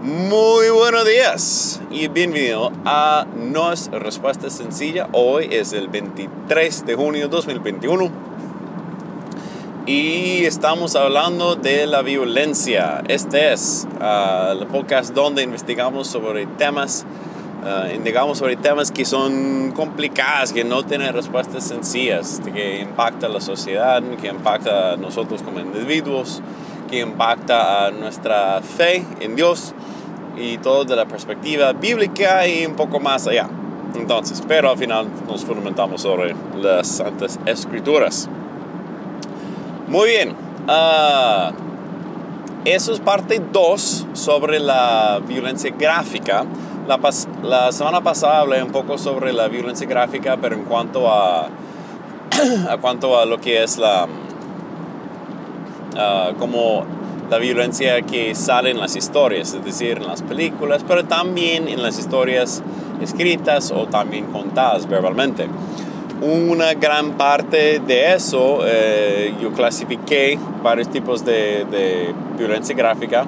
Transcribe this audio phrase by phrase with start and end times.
[0.00, 5.08] Muy buenos días y bienvenido a No es Respuesta Sencilla.
[5.10, 8.08] Hoy es el 23 de junio de 2021
[9.86, 13.02] y estamos hablando de la violencia.
[13.08, 17.04] Este es uh, el podcast donde investigamos sobre temas,
[17.64, 23.30] uh, indagamos sobre temas que son complicados, que no tienen respuestas sencillas, que impacta a
[23.30, 26.40] la sociedad, que impacta a nosotros como individuos,
[26.88, 29.74] que impacta a nuestra fe en Dios
[30.36, 33.48] y todo de la perspectiva bíblica y un poco más allá.
[33.94, 38.28] Entonces, pero al final nos fundamentamos sobre las Santas Escrituras.
[39.88, 40.36] Muy bien,
[40.68, 41.52] uh,
[42.64, 46.44] eso es parte 2 sobre la violencia gráfica.
[46.86, 46.98] La,
[47.42, 51.48] la, semana pasada hablé un poco sobre la violencia gráfica, pero en cuanto a,
[52.68, 54.06] a, cuanto a lo que es la...
[55.94, 56.84] Uh, como
[57.30, 61.82] la violencia que sale en las historias, es decir, en las películas, pero también en
[61.82, 62.62] las historias
[63.00, 65.46] escritas o también contadas verbalmente.
[66.20, 73.24] Una gran parte de eso eh, yo clasifiqué varios tipos de, de, violencia gráfica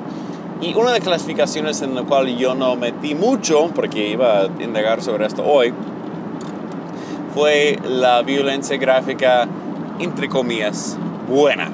[0.61, 4.47] y una de las clasificaciones en la cual yo no metí mucho, porque iba a
[4.61, 5.73] indagar sobre esto hoy,
[7.35, 9.47] fue la violencia gráfica,
[10.01, 10.97] entre comillas,
[11.29, 11.71] buena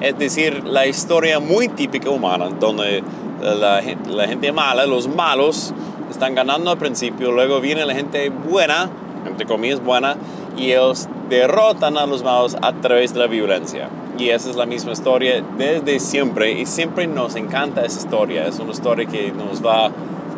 [0.00, 3.02] es decir, la historia muy típica humana, donde
[3.40, 5.72] la, la, gente mala, los malos,
[6.10, 8.88] están ganando al principio, luego viene la gente buena,
[9.26, 10.16] entre comillas buena,
[10.56, 13.88] y ellos derrotan a los malos a través de la violencia.
[14.18, 18.46] Y esa es la misma historia desde siempre, y siempre nos encanta esa historia.
[18.46, 19.90] Es una historia que nos va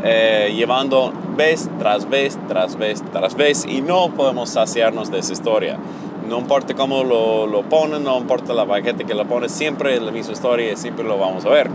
[0.02, 5.32] eh, llevando vez tras vez, tras vez, tras vez, y no podemos saciarnos de esa
[5.32, 5.78] historia.
[6.28, 10.02] No importa cómo lo, lo ponen, no importa la paquete que lo pone, siempre es
[10.02, 11.70] la misma historia y siempre lo vamos a ver.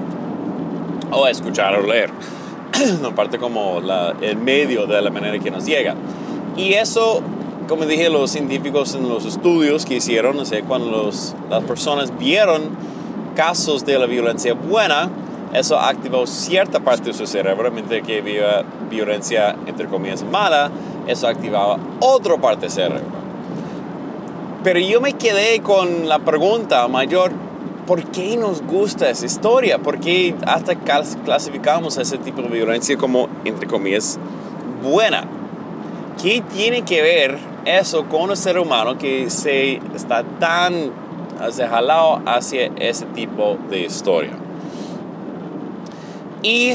[1.11, 2.11] O a escuchar o leer.
[3.01, 3.81] no importa como
[4.21, 5.95] el medio de la manera que nos llega.
[6.55, 7.21] Y eso,
[7.67, 11.11] como dije, los científicos en los estudios que hicieron, o cuando
[11.49, 12.69] las personas vieron
[13.35, 15.09] casos de la violencia buena,
[15.53, 20.71] eso activó cierta parte de su cerebro, mientras que había violencia, entre comillas, mala,
[21.07, 23.20] eso activaba otra parte del cerebro.
[24.63, 27.31] Pero yo me quedé con la pregunta mayor,
[27.87, 29.79] ¿por qué nos gusta esa historia?
[29.79, 34.19] ¿Por qué hasta clasificamos ese tipo de violencia como, entre comillas,
[34.83, 35.23] buena?
[36.21, 40.91] ¿Qué tiene que ver eso con un ser humano que se está tan
[41.49, 44.33] se jalado hacia ese tipo de historia?
[46.43, 46.73] Y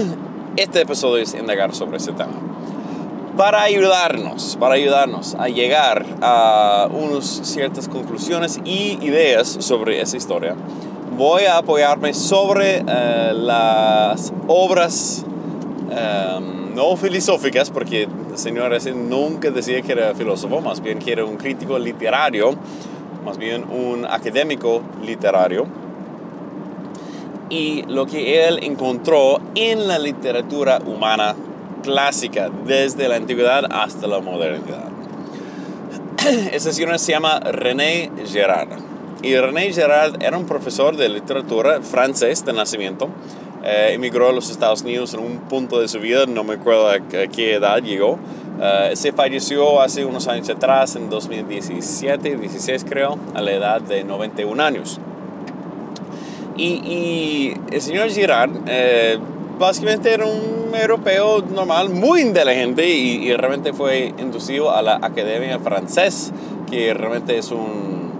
[0.56, 2.55] este episodio es indagar sobre ese tema
[3.36, 10.54] para ayudarnos, para ayudarnos a llegar a unas ciertas conclusiones y ideas sobre esa historia,
[11.16, 19.50] voy a apoyarme sobre uh, las obras um, no filosóficas, porque el señor ese nunca
[19.50, 22.54] decía que era filósofo, más bien que era un crítico literario,
[23.24, 25.66] más bien un académico literario.
[27.48, 31.36] Y lo que él encontró en la literatura humana
[31.82, 34.88] clásica desde la antigüedad hasta la modernidad.
[36.52, 38.68] Ese señor se llama René Girard.
[39.22, 43.08] Y René Girard era un profesor de literatura francés de nacimiento.
[43.64, 46.88] Eh, emigró a los Estados Unidos en un punto de su vida, no me acuerdo
[46.88, 48.18] a qué edad llegó.
[48.60, 54.04] Eh, se falleció hace unos años atrás, en 2017, 16 creo, a la edad de
[54.04, 55.00] 91 años.
[56.56, 59.18] Y, y el señor Girard eh,
[59.58, 66.32] básicamente era un europeo normal, muy inteligente y, realmente fue inducido a la Academia Francés,
[66.70, 68.12] que realmente es un,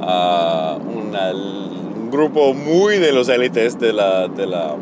[0.00, 4.76] ah, un grupo muy de los élites de la, de la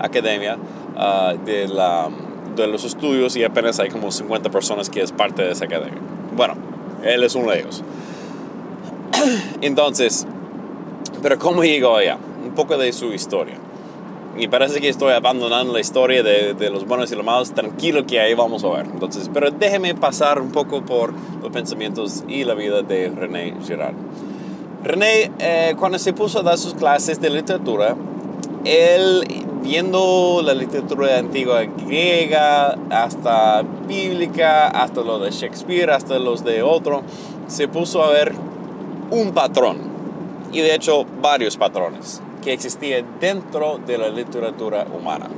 [0.00, 0.56] academia,
[0.96, 2.08] ah, de, la,
[2.56, 6.00] de los estudios y apenas hay como 50 personas que es parte de esa academia.
[6.34, 6.54] Bueno,
[7.04, 7.82] él es uno de ellos.
[9.60, 10.26] Entonces,
[11.22, 12.16] pero ¿cómo llegó allá?
[12.44, 13.61] Un poco de su historia
[14.36, 18.06] y parece que estoy abandonando la historia de, de, los buenos y los malos, tranquilo
[18.06, 18.86] que ahí vamos a ver.
[18.86, 21.12] Entonces, pero déjeme pasar un poco por
[21.42, 23.94] los pensamientos y la vida de René Girard.
[24.82, 27.94] René, eh, cuando se puso a dar sus clases de literatura,
[28.64, 29.22] él,
[29.62, 37.02] viendo la literatura antigua griega, hasta bíblica, hasta lo de Shakespeare, hasta los de otro,
[37.48, 38.32] se puso a ver
[39.10, 39.92] un patrón.
[40.52, 45.28] Y de hecho, varios patrones que existía dentro de la literatura humana.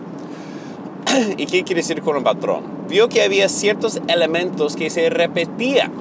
[1.37, 2.65] ¿Y qué quiere decir con un patrón?
[2.89, 5.93] Vio que había ciertos elementos que se repetían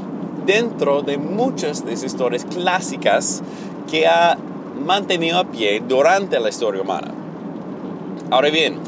[0.46, 3.44] dentro de muchas de esas historias clásicas
[3.90, 4.38] que ha
[4.84, 7.14] mantenido a pie durante la historia humana.
[8.32, 8.80] Ahora bien,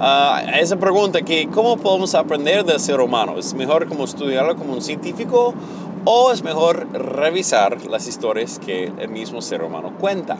[0.00, 3.38] a esa pregunta que cómo podemos aprender del ser humano.
[3.38, 5.54] ¿Es mejor como estudiarlo como un científico
[6.04, 10.38] o es mejor revisar las historias que el mismo ser humano cuenta?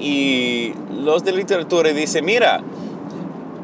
[0.00, 2.62] Y los de literatura dicen, mira,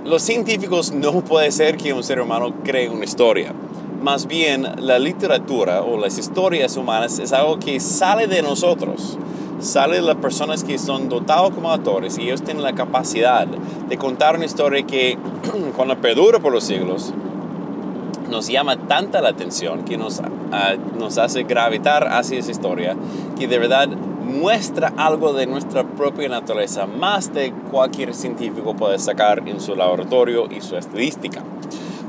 [0.04, 3.52] los científicos no puede ser que un ser humano cree una historia.
[4.02, 9.18] Más bien, la literatura o las historias humanas es algo que sale de nosotros
[9.60, 13.96] sale de las personas que son dotados como actores y ellos tienen la capacidad de
[13.96, 15.18] contar una historia que
[15.76, 17.12] cuando perdura por los siglos
[18.30, 20.20] nos llama tanta la atención que nos,
[20.52, 22.96] ah, nos hace gravitar hacia esa historia
[23.38, 23.88] que de verdad
[24.30, 30.48] muestra algo de nuestra propia naturaleza más de cualquier científico puede sacar en su laboratorio
[30.50, 31.42] y su estadística.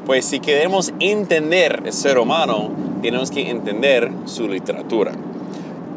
[0.05, 2.69] Pues si queremos entender el ser humano,
[3.01, 5.11] tenemos que entender su literatura.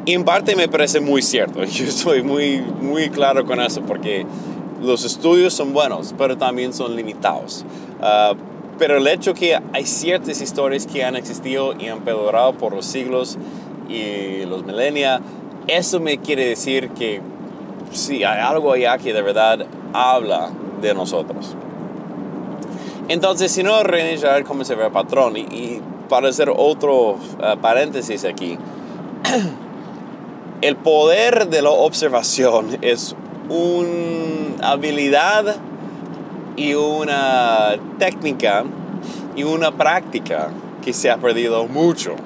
[0.06, 1.64] Y en parte me parece muy cierto.
[1.64, 4.26] Yo estoy muy, muy claro con eso porque
[4.82, 7.64] los estudios son buenos, pero también son limitados.
[8.00, 8.34] Ah,
[8.78, 12.84] pero el hecho que hay ciertas historias que han existido y han perdurado por los
[12.84, 13.38] siglos
[13.88, 15.20] y los milenios,
[15.66, 17.20] eso me quiere decir que
[17.92, 20.50] sí, hay algo allá que de verdad habla
[20.80, 21.56] de nosotros.
[23.08, 25.36] Entonces, si no, René cómo se ve el patrón.
[25.36, 28.58] Y, para hacer otro ah, paréntesis aquí,
[30.60, 33.16] el poder de la observación es
[33.48, 35.56] una habilidad
[36.56, 38.64] y una técnica
[39.36, 40.50] y una práctica
[40.82, 42.16] que se ha perdido mucho.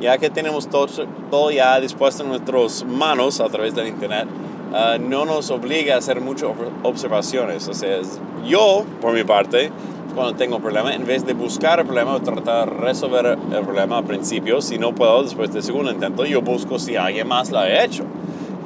[0.00, 0.86] Ya que tenemos todo,
[1.30, 4.26] todo ya dispuesto en nuestras manos a través del Internet,
[4.72, 6.50] ah, no nos obliga a hacer muchas
[6.82, 7.66] observaciones.
[7.68, 7.98] O sea,
[8.46, 9.70] yo, por mi parte,
[10.14, 13.64] cuando tengo un problema, en vez de buscar el problema o tratar de resolver el
[13.64, 17.50] problema al principio, si no puedo después del segundo intento, yo busco si alguien más
[17.50, 18.04] lo ha hecho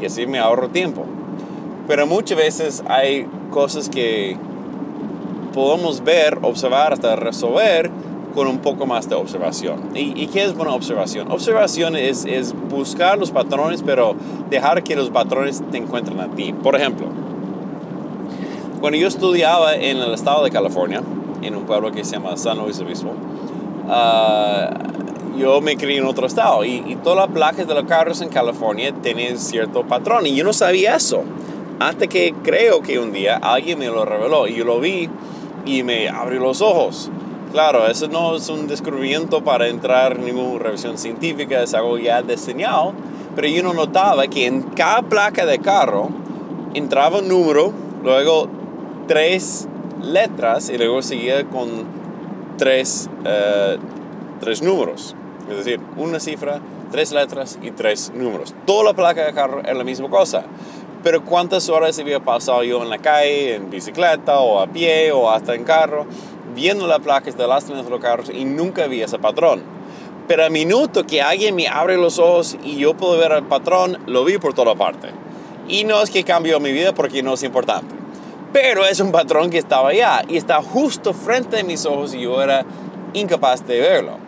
[0.00, 1.04] y así me ahorro tiempo.
[1.88, 4.36] Pero muchas veces hay cosas que
[5.52, 7.90] podemos ver, observar hasta resolver
[8.32, 9.90] con un poco más de observación.
[9.94, 11.30] ¿Y, qué es buena observación?
[11.30, 14.14] Observación es, es buscar los patrones, pero
[14.50, 16.52] dejar que los patrones te encuentren a ti.
[16.52, 17.06] Por ejemplo,
[18.80, 21.02] cuando yo estudiaba en el estado de California,
[21.42, 23.12] en un pueblo que se llama San Luis Obispo.
[23.88, 24.70] Ah,
[25.36, 28.92] yo me crié en otro estado y, todas las placas de los carros en California
[29.02, 31.24] tienen cierto patrón y yo no sabía eso
[31.80, 35.08] hasta que creo que un día alguien me lo reveló y yo lo vi
[35.64, 37.10] y me abrió los ojos.
[37.52, 42.22] Claro, eso no es un descubrimiento para entrar en ninguna revisión científica, es algo ya
[42.22, 42.94] diseñado,
[43.36, 46.08] pero yo no notaba que en cada placa de carro
[46.72, 48.48] entraba un número, luego
[49.06, 49.68] tres
[50.00, 51.68] letras y luego seguía con
[52.56, 53.76] tres, eh,
[54.40, 55.14] tres números.
[55.50, 56.58] Es decir, una cifra,
[56.90, 58.54] tres letras y tres números.
[58.64, 60.44] Toda la placa de carro es la misma cosa.
[61.02, 65.28] Pero cuántas horas había pasado yo en la calle, en bicicleta o a pie o
[65.28, 66.06] hasta en carro,
[66.54, 69.62] viendo las placas de las de los carros y nunca vi ese patrón.
[70.28, 73.98] Pero a minuto que alguien me abre los ojos y yo puedo ver el patrón,
[74.06, 75.08] lo vi por toda parte.
[75.68, 77.94] Y no es que cambió mi vida porque no es importante.
[78.52, 82.20] Pero es un patrón que estaba allá y está justo frente a mis ojos y
[82.20, 82.64] yo era
[83.14, 84.18] incapaz de verlo.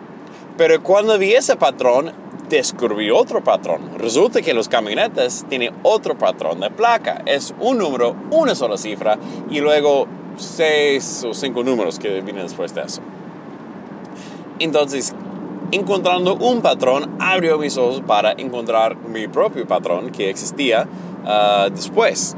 [0.57, 2.11] Pero cuando vi ese patrón,
[2.49, 3.97] descubrí otro patrón.
[3.97, 7.21] Resulta que los camionetas tienen otro patrón de placa.
[7.25, 9.17] Es un número, una sola cifra
[9.49, 10.07] y luego
[10.37, 13.01] seis o cinco números que vienen después de eso.
[14.59, 15.13] Entonces,
[15.71, 20.87] encontrando un patrón, abrió mis ojos para encontrar mi propio patrón que existía
[21.25, 22.35] ah, después.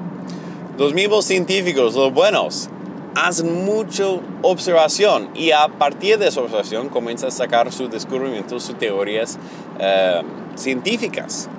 [0.77, 2.70] Los mismos científicos, los buenos,
[3.16, 4.06] hacen mucha
[4.44, 9.39] observación y a partir de esa observación comienzan a sacar sus descubrimientos, sus teorías
[9.80, 10.22] eh,
[10.56, 11.50] científicas.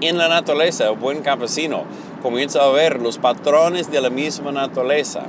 [0.00, 1.84] En la naturaleza, el buen campesino
[2.24, 5.24] comienza a ver los patrones de la misma naturaleza,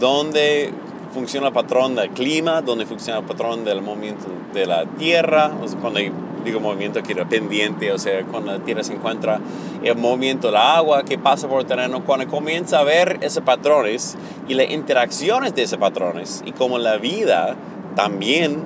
[0.00, 0.72] donde
[1.14, 6.00] funciona el patrón del clima, donde funciona el patrón del movimiento de la tierra, cuando
[6.00, 6.10] hay
[6.44, 9.38] digo movimiento era pendiente, o sea, cuando la tierra se encuentra
[9.84, 14.16] el movimiento del agua que pasa por el terreno, cuando comienza a ver esos patrones
[14.48, 17.54] y las interacciones de esos patrones y como la vida
[17.94, 18.64] también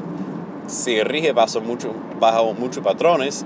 [0.66, 3.44] se rige bajo, mucho, bajo muchos patrones,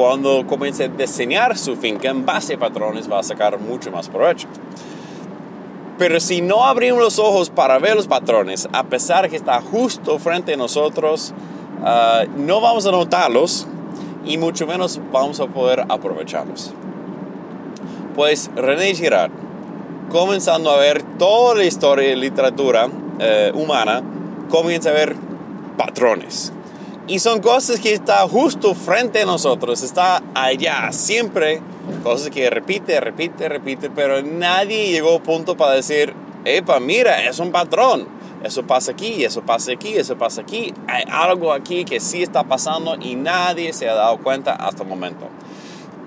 [0.00, 4.08] cuando comienza a diseñar su finca en base a patrones va a sacar mucho más
[4.08, 4.48] provecho.
[5.98, 10.18] Pero si no abrimos los ojos para ver los patrones, a pesar que está justo
[10.18, 11.34] frente a nosotros,
[11.82, 13.66] Ah, no vamos a notarlos
[14.26, 16.72] y mucho menos vamos a poder aprovecharlos.
[18.14, 19.30] Pues René Girard,
[20.10, 22.88] comenzando a ver toda la historia y literatura
[23.18, 24.02] eh, humana,
[24.50, 25.16] comienza a ver
[25.78, 26.52] patrones.
[27.10, 31.60] Y son cosas que están justo frente a nosotros, está allá, siempre
[32.04, 36.14] cosas que repite, repite, repite, pero nadie llegó a punto para decir,
[36.44, 38.06] epa, mira, es un patrón.
[38.44, 40.72] Eso pasa aquí, eso pasa aquí, eso pasa aquí.
[40.86, 44.88] Hay algo aquí que sí está pasando y nadie se ha dado cuenta hasta el
[44.88, 45.26] momento.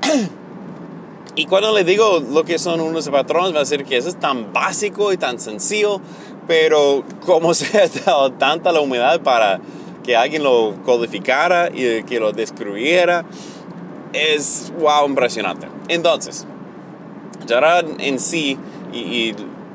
[1.35, 4.17] y cuando le digo lo que son unos patrones, va a decir que eso es
[4.17, 5.99] tan básico y tan sencillo,
[6.47, 9.59] pero como se ha dado tanta la humedad para
[10.03, 13.25] que alguien lo codificara y que lo describiera,
[14.13, 15.67] es wow, impresionante.
[15.87, 16.45] Entonces,
[17.47, 18.57] Gerard en sí,
[18.93, 19.33] y,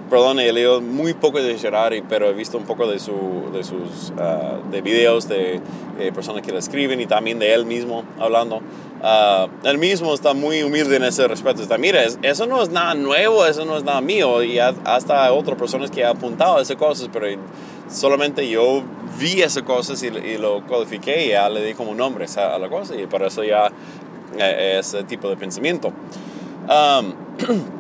[0.09, 3.65] perdón, he leído muy poco de Gerard, pero he visto un poco de, su, de
[3.65, 5.61] sus uh, de videos de,
[6.15, 8.63] personas que lo escriben y también de él mismo hablando.
[9.03, 11.63] Uh, él mismo está muy humilde en ese respecto.
[11.63, 14.43] Está, mira, eso no es nada nuevo, eso no es nada mío.
[14.43, 17.27] Y hasta otras personas que han apuntado a esas cosas, pero
[17.89, 18.83] solamente yo
[19.19, 22.95] vi esas cosas y, lo codifiqué y ya le di como nombre a la cosa
[22.95, 23.71] y por eso ya
[24.39, 25.93] eh, ese tipo de pensamiento.
[26.69, 27.15] Um,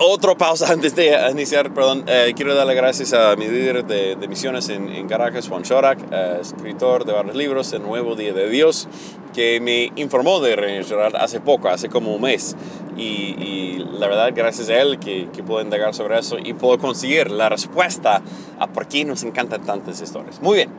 [0.00, 4.68] otro pausa antes de iniciar, perdón, eh, quiero darle gracias a mi líder de, misiones
[4.68, 8.88] en, Caracas, Juan Shorak, eh, escritor de varios libros, El Nuevo Día de Dios,
[9.34, 12.56] que me informó de René Gerard hace poco, hace como un mes.
[12.96, 17.30] Y, la verdad, gracias a él que, que puedo indagar sobre eso y puedo conseguir
[17.30, 18.22] la respuesta
[18.58, 20.40] a por qué nos encantan tantas historias.
[20.40, 20.70] Muy bien.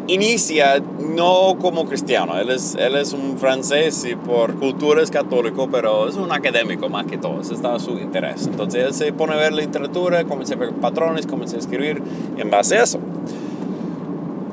[0.07, 5.69] inicia no como cristiano, él es, él es un francés y por cultura es católico,
[5.71, 8.47] pero es un académico más que todo, ese está su interés.
[8.47, 12.01] Entonces él se pone a ver literatura, comienza a ver patrones, comienza a escribir
[12.37, 12.99] en base a eso.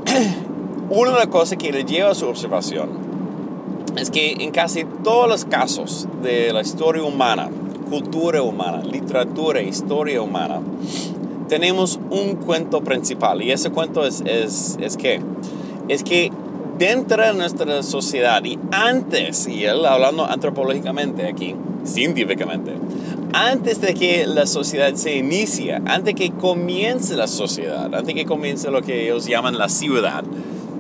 [0.90, 2.90] Una de las cosas que le lleva a su observación
[3.96, 7.48] es que en casi todos los casos de la historia humana,
[7.88, 10.60] cultura humana, literatura, historia humana,
[11.50, 15.20] tenemos un cuento principal y ese cuento es, es, es que
[15.88, 16.30] es que
[16.78, 22.72] dentro de nuestra sociedad y antes, y él hablando antropológicamente aquí, científicamente,
[23.32, 28.70] antes de que la sociedad se inicia, antes que comience la sociedad, antes que comience
[28.70, 30.22] lo que ellos llaman la ciudad,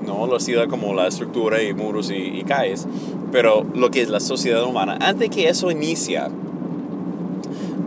[0.06, 2.86] no la ciudad como la estructura y muros y, calles,
[3.32, 6.30] pero lo que es la sociedad humana, antes que eso inicia,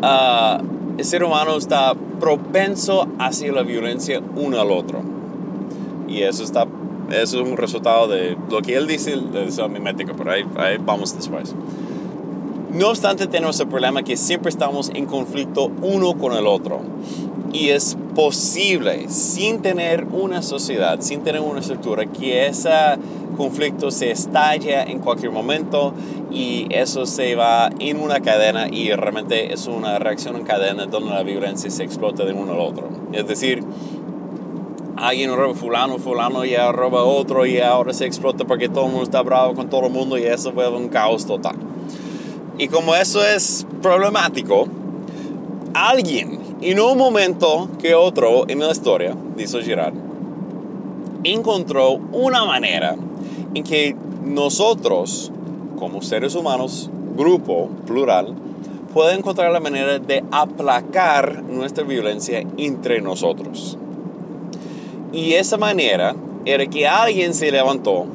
[0.02, 5.02] uh, el ser humano está propenso hacia la violencia uno al otro.
[6.08, 6.68] Y eso, está,
[7.10, 10.78] eso es un resultado de lo que él dice, de deseo mimético, pero ahí, ahí
[10.78, 11.56] vamos después.
[12.74, 16.82] No obstante, tenemos el problema que siempre estamos en conflicto uno con el otro.
[17.52, 22.72] Y es posible, sin tener una sociedad, sin tener una estructura, que ese
[23.38, 25.94] conflicto se estalla en cualquier momento
[26.32, 31.12] y eso se va en una cadena y realmente es una reacción en cadena donde
[31.12, 32.90] la violencia se explota de uno al otro.
[33.12, 33.64] Es decir,
[34.98, 39.04] alguien roba fulano, fulano ya roba otro y ahora se explota porque todo el mundo
[39.04, 41.56] está bravo con todo el mundo y eso fue un caos total.
[42.58, 44.68] Y como eso es problemático,
[45.74, 49.94] alguien en un momento que otro en la historia, dice Girard,
[51.24, 52.96] encontró una manera
[53.54, 55.32] en que nosotros,
[55.78, 58.34] como seres humanos, grupo, plural,
[58.94, 63.78] puede encontrar la manera de aplacar nuestra violencia entre nosotros.
[65.12, 68.06] Y esa manera era que alguien se levantó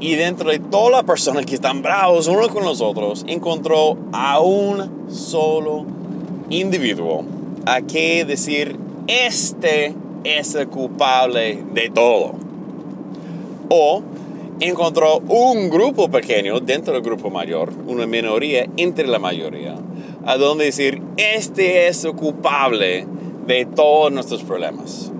[0.00, 4.40] y dentro de todas las personas que están bravos uno con los otros, encontró a
[4.40, 5.84] un solo
[6.48, 7.24] individuo
[7.66, 8.76] a que decir,
[9.06, 12.32] este es el culpable de todo.
[13.68, 14.02] O
[14.58, 19.76] encontró un grupo pequeño dentro del grupo mayor, una minoría entre la mayoría,
[20.24, 23.06] a donde decir, este es el culpable
[23.46, 25.12] de todos nuestros problemas.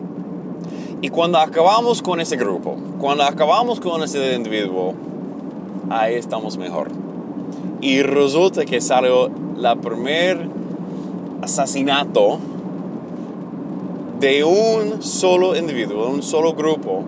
[1.02, 4.94] Y cuando acabamos con ese grupo, cuando acabamos con ese individuo,
[5.88, 6.90] ahí estamos mejor.
[7.80, 10.46] Y resulta que salió la primer
[11.40, 12.38] asesinato
[14.20, 17.02] de un solo individuo, un solo grupo,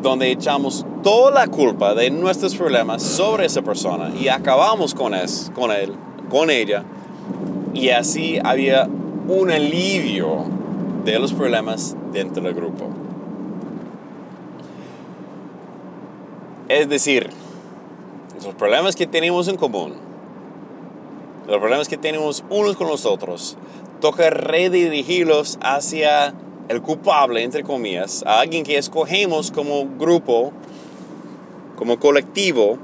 [0.00, 5.52] donde echamos toda la culpa de nuestros problemas sobre esa persona y acabamos con, es,
[5.54, 5.92] con él,
[6.30, 6.84] con ella.
[7.74, 8.88] Y así había
[9.28, 10.44] un alivio
[11.12, 12.88] de los problemas dentro del grupo.
[16.68, 17.30] Es decir,
[18.44, 19.94] los problemas que tenemos en común,
[21.46, 23.56] los problemas que tenemos unos con los otros,
[24.00, 26.34] toca redirigirlos hacia
[26.68, 30.52] el culpable, entre comillas, a alguien que escogemos como grupo,
[31.76, 32.78] como colectivo,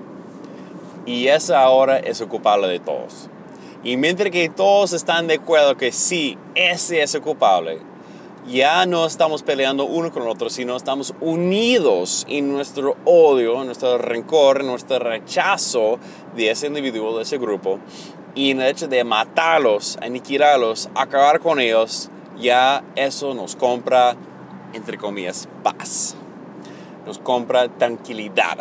[1.07, 3.29] y esa ahora es el culpable de todos.
[3.83, 7.81] Y mientras que todos están de acuerdo que sí, ese es el culpable,
[8.47, 13.67] ya no estamos peleando uno con el otro, sino estamos unidos en nuestro odio, en
[13.67, 15.99] nuestro rencor, en nuestro rechazo
[16.35, 17.79] de ese individuo, de ese grupo,
[18.35, 24.17] y en el hecho de matarlos, aniquilarlos, acabar con ellos, ya eso nos compra,
[24.73, 26.17] entre comillas, paz.
[27.07, 28.59] Nos compra tranquilidad.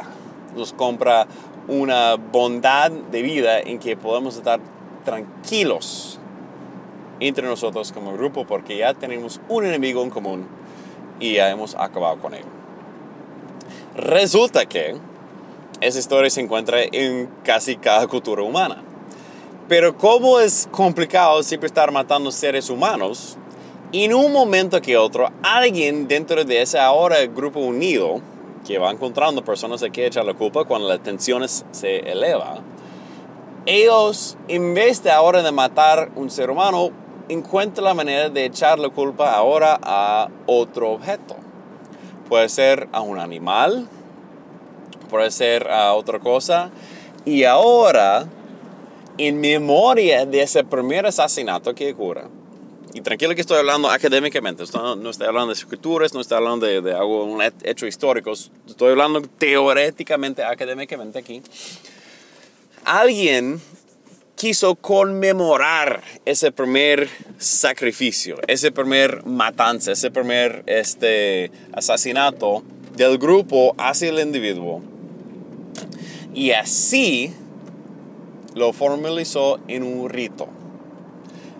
[0.55, 1.27] Nos compra
[1.67, 4.59] una bondad de vida en que podemos estar
[5.05, 6.20] tranquilos
[7.21, 10.47] entre nosotros como grupo porque ya tenemos un enemigo en común
[11.19, 12.43] y ya hemos acabado con él.
[13.95, 14.95] Resulta que
[15.79, 18.83] esa historia se encuentra en casi cada cultura humana.
[19.69, 23.37] Pero como es complicado siempre estar matando seres humanos,
[23.93, 28.21] en un momento que otro, alguien dentro de ese ahora grupo unido,
[28.65, 32.59] que va encontrando personas a que echar la culpa cuando la tensión se eleva,
[33.65, 36.91] ellos, en vez de ahora de matar un ser humano,
[37.31, 41.35] encuentra la manera de echar la culpa ahora a otro objeto.
[42.27, 43.87] Puede ser a un animal,
[45.09, 46.71] puede ser a otra cosa.
[47.25, 48.27] Y ahora,
[49.17, 52.23] en memoria de ese primer asesinato que ocurre,
[52.93, 56.81] y tranquilo que estoy hablando académicamente, no estoy hablando de escrituras, no estoy hablando de,
[56.81, 61.41] de algo, un hecho histórico, estoy hablando teóricamente, académicamente aquí.
[62.83, 63.61] Alguien
[64.41, 72.63] quiso conmemorar ese primer sacrificio, ese primer matanza, ese primer este, asesinato
[72.95, 74.81] del grupo hacia el individuo.
[76.33, 77.31] Y así
[78.55, 80.47] lo formalizó en un rito.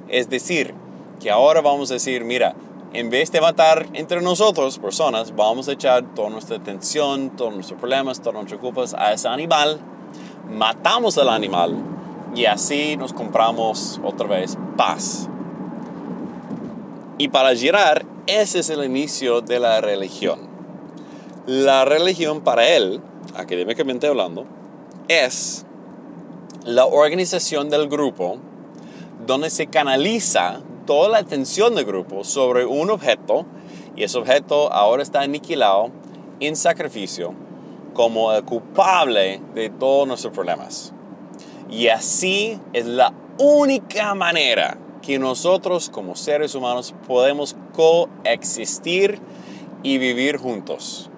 [0.10, 0.74] Es decir,
[1.20, 2.56] que ahora vamos a decir, mira,
[2.94, 7.80] en vez de matar entre nosotros, personas, vamos a echar toda nuestra atención, todos nuestros
[7.80, 9.80] problemas, todas nuestras culpas a ese animal.
[10.50, 12.01] Matamos al animal
[12.36, 15.28] y así nos compramos otra vez paz.
[17.18, 20.40] Y para girar, ese es el inicio de la religión.
[21.46, 23.02] La religión para él,
[23.36, 24.46] académicamente hablando,
[25.08, 25.66] es
[26.66, 28.38] la organización del grupo
[29.26, 33.46] donde se canaliza toda la atención del grupo sobre un objeto
[33.96, 35.92] y ese objeto ahora está aniquilado
[36.40, 37.34] en sacrificio
[37.94, 40.94] como el culpable de todos nuestros problemas.
[41.70, 49.20] Y así es la única manera que nosotros como seres humanos podemos coexistir
[49.84, 51.10] y vivir juntos.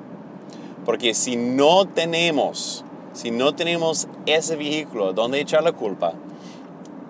[0.86, 6.13] Porque si no tenemos, si no tenemos ese vehículo donde echar la culpa,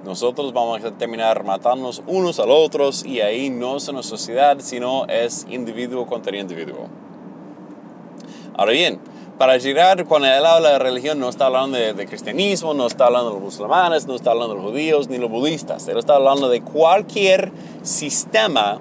[0.04, 4.58] nosotros vamos a terminar matándonos unos a los otros y ahí no es una sociedad,
[4.60, 6.88] sino es individuo contra individuo.
[8.56, 9.00] Ahora bien,
[9.43, 13.27] para llegar, cuando él habla de religión, no está hablando de, cristianismo, no está hablando
[13.27, 15.86] de los musulmanes, no está hablando de los judíos ni los budistas.
[15.89, 17.51] Él está hablando de cualquier
[17.82, 18.79] sistema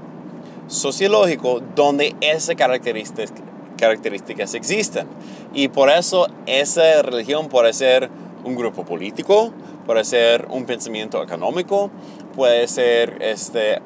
[0.68, 3.32] sociológico donde esas características,
[3.76, 5.08] características existen.
[5.52, 8.08] Y por eso esa religión puede ser
[8.44, 9.52] un grupo político,
[9.84, 11.90] puede ser un pensamiento económico,
[12.36, 13.82] puede ser este,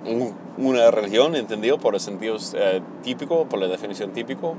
[0.59, 2.83] una religión, entendido por el sentido eh,
[3.49, 4.57] por la definición típico,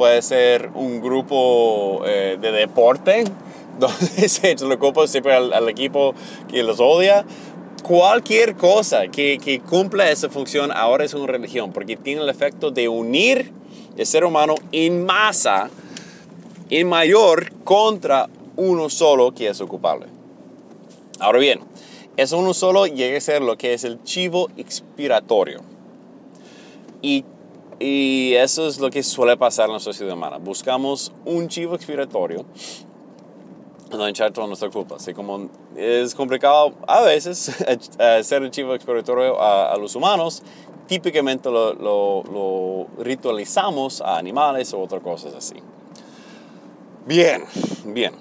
[0.00, 3.24] puede ser un grupo eh, de deporte,
[3.78, 6.14] donde se le ocupa siempre al, equipo
[6.48, 7.26] que los odia.
[7.86, 12.70] Cualquier cosa que, que cumpla esa función ahora es una religión, porque tiene el efecto
[12.70, 13.52] de unir
[13.98, 15.68] el ser humano en masa,
[16.70, 20.06] en mayor, contra uno solo que es ocupable.
[21.18, 21.60] Ahora bien,
[22.16, 25.60] ese uno solo llega a ser lo que es el chivo expiratorio.
[27.02, 27.26] Y,
[27.80, 30.38] y eso es lo que suele pasar en la sociedad humana.
[30.38, 32.44] Buscamos un chivo expiratorio
[33.96, 34.96] no echar toda nuestra culpa.
[34.96, 37.48] Así como es complicado a veces
[37.98, 40.42] hacer el chivo expiatorio a, los humanos,
[40.86, 45.56] típicamente lo, lo, lo, ritualizamos a animales o otras cosas así.
[47.06, 47.44] Bien,
[47.86, 48.12] bien.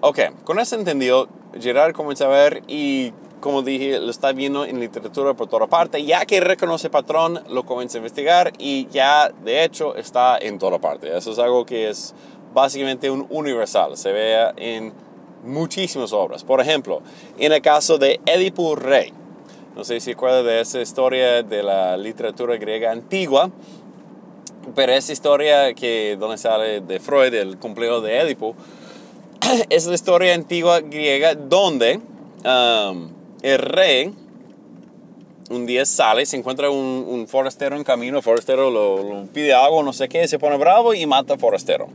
[0.00, 4.80] Ok, con eso entendido, Gerard comienza a ver y como dije, lo está viendo en
[4.80, 6.04] literatura por toda parte.
[6.04, 10.78] Ya que reconoce patrón, lo comienza a investigar y ya de hecho está en toda
[10.78, 11.16] parte.
[11.16, 12.14] Eso es algo que es
[12.54, 13.96] básicamente un universal.
[13.96, 14.92] Se ve en
[15.44, 16.44] muchísimas obras.
[16.44, 17.02] Por ejemplo,
[17.38, 19.12] en el caso de Edipo Rey.
[19.76, 23.50] No sé si recuerda de esa historia de la literatura griega antigua,
[24.74, 28.56] pero esa historia que donde sale de Freud, el complejo de Edipo,
[29.68, 32.00] es la historia antigua griega donde
[32.44, 34.12] um, el rey
[35.50, 39.92] un día sale, se encuentra un, forastero en camino, el forastero lo, pide algo, no
[39.92, 41.88] sé qué, se pone bravo y mata al forastero.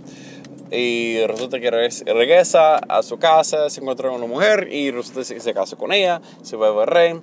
[0.71, 5.39] Y resulta que regresa a su casa, se encuentra con una mujer y resulta que
[5.41, 7.19] se casa con ella, se vuelve rey.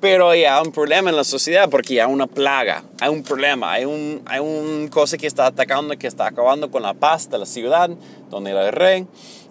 [0.00, 3.84] Pero hay un problema en la sociedad porque hay una plaga, hay un problema, hay
[3.84, 7.46] un, hay un cosa que está atacando, que está acabando con la paz de la
[7.46, 7.90] ciudad
[8.30, 9.06] donde era el rey.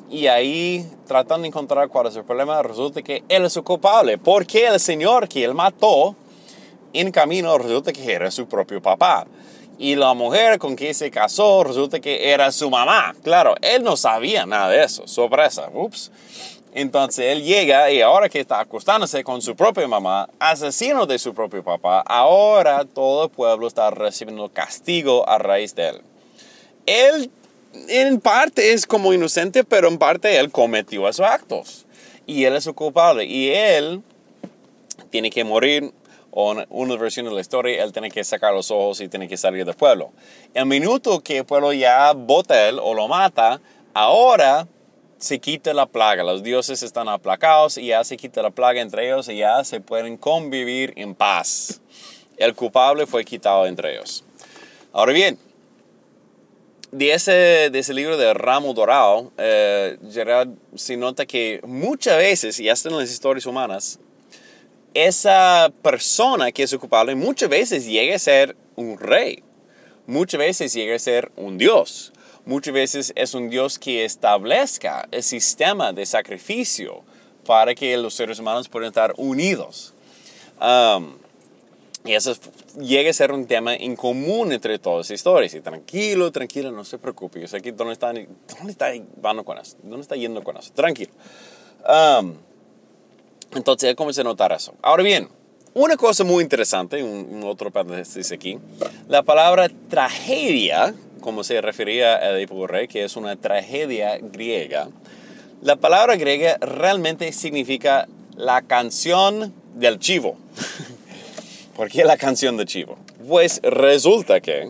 [0.10, 4.18] Y ahí, tratando de encontrar cuál es el problema, resulta que él es el culpable.
[4.18, 6.16] Porque el señor que él mató
[6.94, 9.28] en camino resulta que era su propio papá.
[9.78, 13.16] Y la mujer con quien se casó resulta que era su mamá.
[13.24, 15.08] Claro, él no sabía nada de eso.
[15.08, 15.70] Sorpresa.
[15.74, 16.12] Ups.
[16.74, 21.34] Entonces él llega y ahora que está acostándose con su propia mamá, asesino de su
[21.34, 26.02] propio papá, ahora todo el pueblo está recibiendo castigo a raíz de él.
[26.86, 27.32] Él
[27.88, 31.86] en parte es como inocente, pero en parte él cometió esos actos.
[32.26, 33.26] Y él es su culpable.
[33.26, 34.02] Y él
[35.10, 35.92] tiene que morir,
[36.32, 39.28] o en una versión de la historia, él tiene que sacar los ojos y tiene
[39.28, 40.12] que salir del pueblo.
[40.54, 43.60] El minuto que el pueblo ya vota él o lo mata,
[43.94, 44.68] ahora
[45.18, 46.24] se quita la plaga.
[46.24, 49.82] Los dioses están aplacados y ya se quita la plaga entre ellos y ya se
[49.82, 51.82] pueden convivir en paz.
[52.38, 54.24] El culpable fue quitado entre ellos.
[54.94, 55.38] Ahora bien,
[56.92, 62.60] de ese, de ese libro de Ramo Dorado, eh, Gerard se nota que muchas veces,
[62.60, 64.00] y hasta en las historias humanas,
[64.94, 69.44] esa persona que es culpable muchas veces llega a ser un rey,
[70.08, 72.12] muchas veces llega a ser un dios,
[72.46, 77.04] muchas veces es un dios que establezca el sistema de sacrificio
[77.46, 79.94] para que los seres humanos puedan estar unidos.
[82.10, 82.36] Y eso
[82.82, 85.54] llega a ser un tema en común entre todas las historias.
[85.54, 87.40] Y tranquilo, tranquilo, no se preocupe.
[87.40, 88.92] Yo sé aquí dónde está, dónde está
[89.44, 90.74] con eso, dónde está yendo con eso.
[90.74, 91.12] Tranquilo.
[91.88, 92.34] Um,
[93.56, 94.74] entonces, ¿cómo se notar eso?
[94.82, 95.30] Ahora bien,
[95.76, 98.58] una cosa muy interesante, un, otro paréntesis aquí.
[99.08, 104.90] La palabra tragedia, como se refería a Edipo Rey, que es una tragedia griega,
[105.62, 110.40] la palabra griega realmente significa la canción del chivo.
[111.80, 112.98] ¿Por qué la canción de Chivo?
[113.26, 114.70] Pues resulta que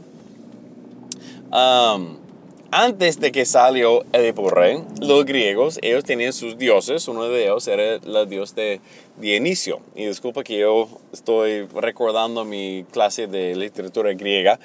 [2.69, 7.07] antes de que salió Edipo Rey, los griegos, ellos tenían sus dioses.
[7.07, 8.79] Uno de ellos era el dios de
[9.17, 9.79] Dionisio.
[9.95, 14.59] Y disculpa que yo estoy recordando mi clase de literatura griega.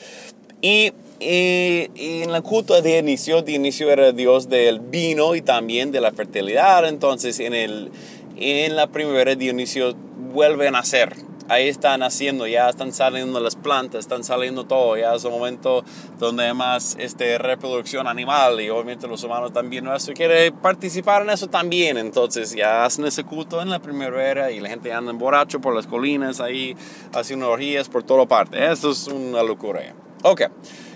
[0.60, 6.02] Y, en la culto de Dionisio, Dionisio era el dios del vino y también de
[6.02, 6.86] la fertilidad.
[6.86, 7.90] Entonces en, el,
[8.36, 9.94] en la primavera Dionisio
[10.34, 11.16] vuelve a nacer
[11.48, 15.84] ahí están haciendo, ya están saliendo las plantas, están saliendo todo, ya es un momento
[16.18, 21.30] donde hay más este, reproducción animal y obviamente los humanos también nuestro quiere participar en
[21.30, 25.18] eso también, entonces ya hacen ese culto en la primavera y la gente anda en
[25.18, 26.76] borracho por las colinas ahí,
[27.12, 29.80] haciendo orgías por toda parte, eso es una locura.
[30.22, 30.42] Ok,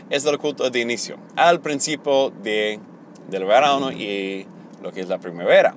[0.09, 2.81] es el culto de inicio, al principio de,
[3.29, 4.47] del verano y
[4.83, 5.75] lo que es la primavera.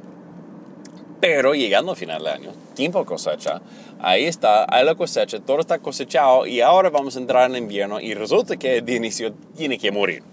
[1.21, 3.61] Pero llegando al final del año, tiempo cosecha,
[3.99, 8.01] ahí está, hay la cosecha, todo está cosechado y ahora vamos a entrar en invierno
[8.01, 10.23] y resulta que de inicio tiene que morir.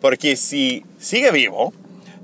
[0.00, 1.74] Porque si sigue vivo,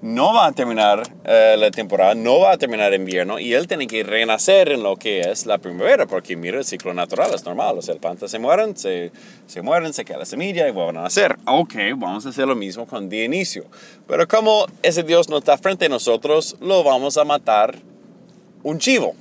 [0.00, 3.86] no va a terminar eh, la temporada, no va a terminar invierno y él tiene
[3.86, 7.76] que renacer en lo que es la primavera, porque mira, el ciclo natural es normal,
[7.76, 9.12] o sea, el planta se mueren, se,
[9.46, 11.36] se mueren, se queda la semilla y vuelven a nacer.
[11.46, 13.64] Ok, vamos a hacer lo mismo con Dionisio.
[14.06, 17.76] Pero como ese Dios no está frente a nosotros, lo vamos a matar
[18.62, 19.14] un chivo.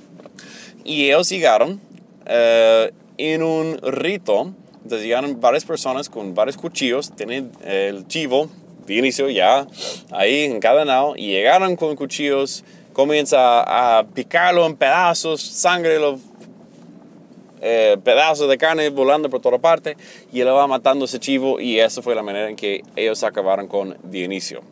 [0.84, 1.80] Y ellos llegaron
[2.26, 8.48] eh, en un rito, entonces llegaron varias personas con varios cuchillos, tienen el chivo
[8.86, 9.66] de inicio ya
[10.10, 16.20] ahí encadenado y llegaron con cuchillos, comienza a picarlo en pedazos, sangre, los
[17.60, 19.96] eh, pedazos de carne volando por toda parte
[20.32, 23.66] y él va matando ese chivo y esa fue la manera en que ellos acabaron
[23.66, 24.62] con Dionisio.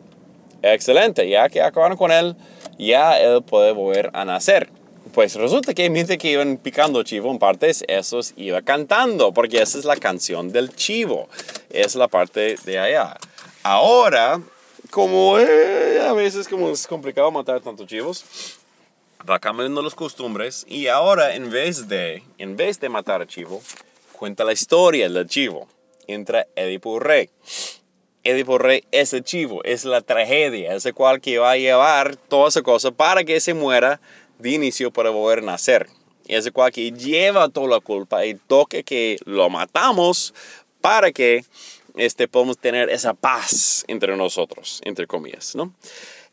[0.61, 2.35] Excelente, ya que acabaron con él,
[2.77, 4.69] ya él puede volver a nacer.
[5.13, 9.79] Pues resulta que mientras que iban picando chivo en partes, esos iba cantando, porque esa
[9.79, 11.27] es la canción del chivo.
[11.69, 13.17] Es la parte de allá.
[13.63, 14.39] Ahora,
[14.91, 18.25] como eh, a veces como es complicado matar tantos chivos,
[19.29, 23.61] va cambiando las costumbres y ahora en vez de, en vez de matar chivo,
[24.13, 25.67] cuenta la historia del chivo.
[26.07, 27.29] Entra Edipo Rey.
[28.27, 32.17] Edipo Rey es el chivo, es la tragedia, es el cual que va a llevar
[32.17, 34.01] toda esa cosa para que se muera
[34.37, 35.87] de inicio para volver a nacer.
[36.27, 40.33] Es el cual que lleva toda la culpa y toque que lo matamos
[40.81, 41.45] para que
[41.95, 45.73] este, podemos tener esa paz entre nosotros, entre comillas, ¿no?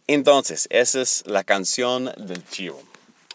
[0.08, 2.82] Entonces, esa es la canción del chivo.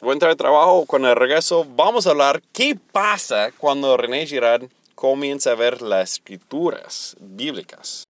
[0.02, 4.68] Voy a entrar al trabajo, cuando regreso vamos a hablar qué pasa cuando René Girard
[4.96, 8.09] comienza a ver las escrituras bíblicas.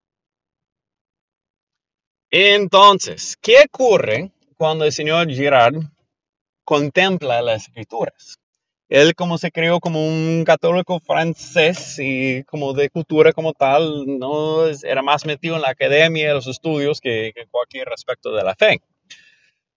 [2.32, 5.76] Entonces, ¿qué ocurre cuando el señor Girard
[6.64, 8.40] contempla las escrituras?
[8.90, 14.66] él como se creó como un católico francés y como de cultura como tal, no
[14.68, 18.82] era más metido en la academia, los estudios que, cualquier respecto de la fe.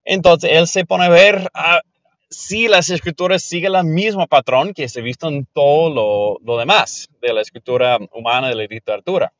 [0.04, 1.82] Entonces él se pone a ver ah,
[2.30, 6.58] si las escrituras siguen el mismo patrón que se ha visto en todo lo, lo
[6.58, 9.32] demás de la escritura humana, de la literatura.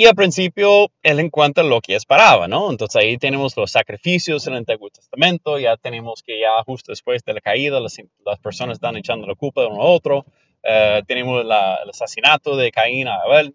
[0.00, 2.70] Y al principio él encuentra lo que esperaba, ¿no?
[2.70, 7.22] Entonces ahí tenemos los sacrificios en el Antiguo Testamento, ya tenemos que ya justo después
[7.22, 10.24] de la caída las, las personas están echando la culpa de uno a otro,
[10.62, 13.54] eh, tenemos el asesinato de Caín a Abel,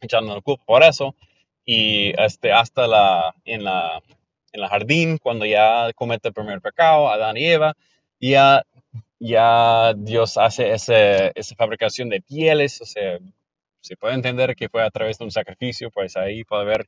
[0.00, 1.14] echando la culpa por eso,
[1.64, 4.02] y este, hasta la, en, la,
[4.52, 7.76] en la jardín, cuando ya comete el primer pecado, Adán y Eva,
[8.18, 8.64] ya,
[9.20, 13.20] ya Dios hace ese, esa fabricación de pieles, o sea,
[13.84, 16.86] se puede entender que fue a través de un sacrificio, pues ahí puede ver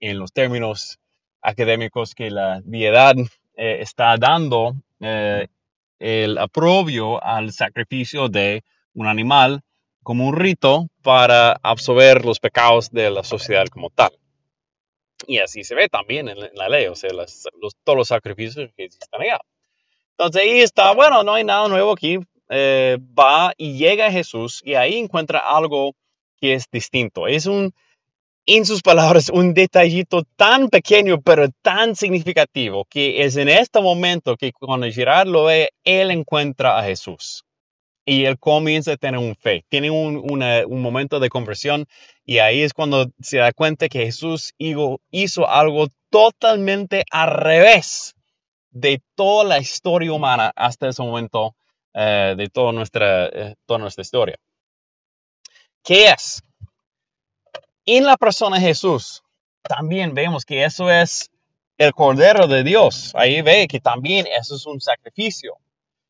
[0.00, 0.98] en los términos
[1.40, 3.14] académicos que la diedad
[3.54, 5.46] eh, está dando eh,
[6.00, 9.62] el aprobio al sacrificio de un animal
[10.02, 14.10] como un rito para absorber los pecados de la sociedad como tal.
[15.28, 17.10] Y así se ve también en la ley, o sea,
[17.84, 19.38] todos los sacrificios que existen allá.
[20.18, 22.18] Entonces ahí está, bueno, no hay nada nuevo aquí.
[22.48, 25.94] Eh, va y llega Jesús y ahí encuentra algo
[26.42, 27.28] que es distinto.
[27.28, 27.72] Es un,
[28.46, 34.36] en sus palabras, un detallito tan pequeño pero tan significativo que es en este momento
[34.36, 37.44] que cuando Girard lo ve, él encuentra a Jesús.
[38.04, 41.86] Y él comienza a tener un fe, tiene un, un momento de conversión
[42.24, 48.14] y ahí es cuando se da cuenta que Jesús hizo, algo totalmente al revés
[48.72, 51.54] de toda la historia humana hasta ese momento,
[51.94, 54.36] eh, de toda nuestra, eh, toda nuestra historia.
[55.84, 56.42] ¿Qué es?
[57.84, 59.24] En la persona de Jesús,
[59.62, 61.30] también vemos que eso es
[61.76, 63.10] el Cordero de Dios.
[63.14, 65.56] Ahí ve que también eso es un sacrificio.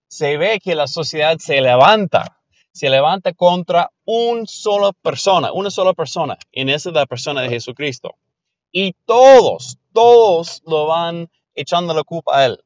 [0.08, 2.38] Se ve que la sociedad se levanta,
[2.72, 7.48] se levanta contra una sola persona, una sola persona, en esa es la persona de
[7.48, 8.16] Jesucristo.
[8.70, 12.62] Y todos, todos lo van echando la culpa a él,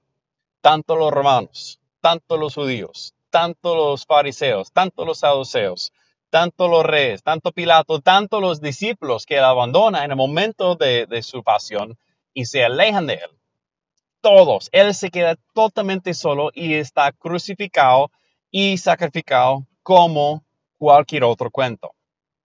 [0.60, 5.92] tanto los romanos, tanto los judíos, tanto los fariseos, tanto los saduceos,
[6.36, 11.22] tanto los reyes, tanto Pilato, tanto los discípulos que él abandona en el momento de,
[11.22, 11.96] su pasión
[12.34, 13.30] y se alejan de él.
[14.20, 18.10] Todos, él se queda totalmente solo y está crucificado
[18.50, 20.44] y sacrificado como
[20.76, 21.92] cualquier otro cuento.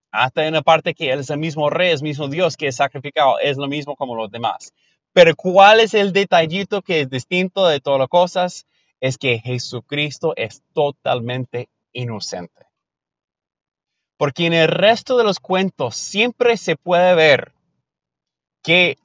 [0.10, 2.68] Hasta en la parte que él es el mismo rey, es el mismo Dios que
[2.68, 4.74] es sacrificado, es lo mismo como los demás.
[5.12, 8.66] Pero ¿cuál es el detallito que es distinto de todas las cosas?
[9.02, 12.71] Es que Jesucristo es totalmente inocente.
[14.22, 17.54] Porque en el resto de los cuentos siempre se puede ver
[18.62, 19.00] que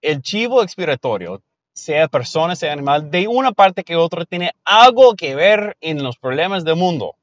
[0.00, 1.42] el chivo expiratorio,
[1.74, 6.16] sea persona, sea animal, de una parte que otra, tiene algo que ver en los
[6.16, 7.16] problemas del mundo.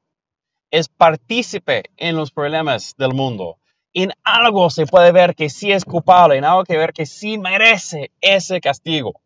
[0.70, 3.56] Es partícipe en los problemas del mundo.
[3.92, 7.36] en algo se puede ver que sí es culpable, en algo que ver que sí
[7.36, 9.20] merece ese castigo.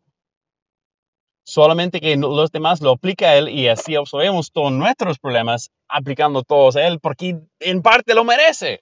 [1.47, 6.75] Solamente que los demás lo aplica él y así absorbemos todos nuestros problemas aplicando todos
[6.75, 8.81] a él porque en parte lo merece.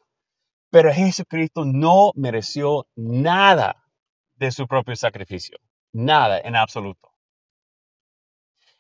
[0.72, 3.84] Pero Jesucristo no mereció nada
[4.38, 5.60] de su propio sacrificio.
[5.94, 7.12] Nada en absoluto.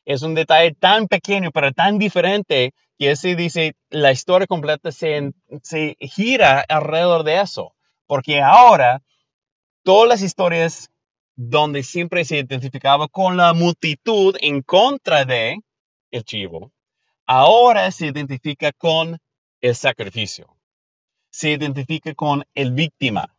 [0.03, 5.31] Es un detalle tan pequeño pero tan diferente que ese dice, la historia completa se,
[5.61, 7.75] se gira alrededor de eso.
[8.07, 9.03] Porque ahora
[9.83, 10.89] todas las historias
[11.35, 15.59] donde siempre se identificaba con la multitud en contra de
[16.11, 16.71] el chivo,
[17.25, 19.19] ahora se identifica con
[19.61, 20.55] el sacrificio.
[21.29, 23.35] Se identifica con el víctima.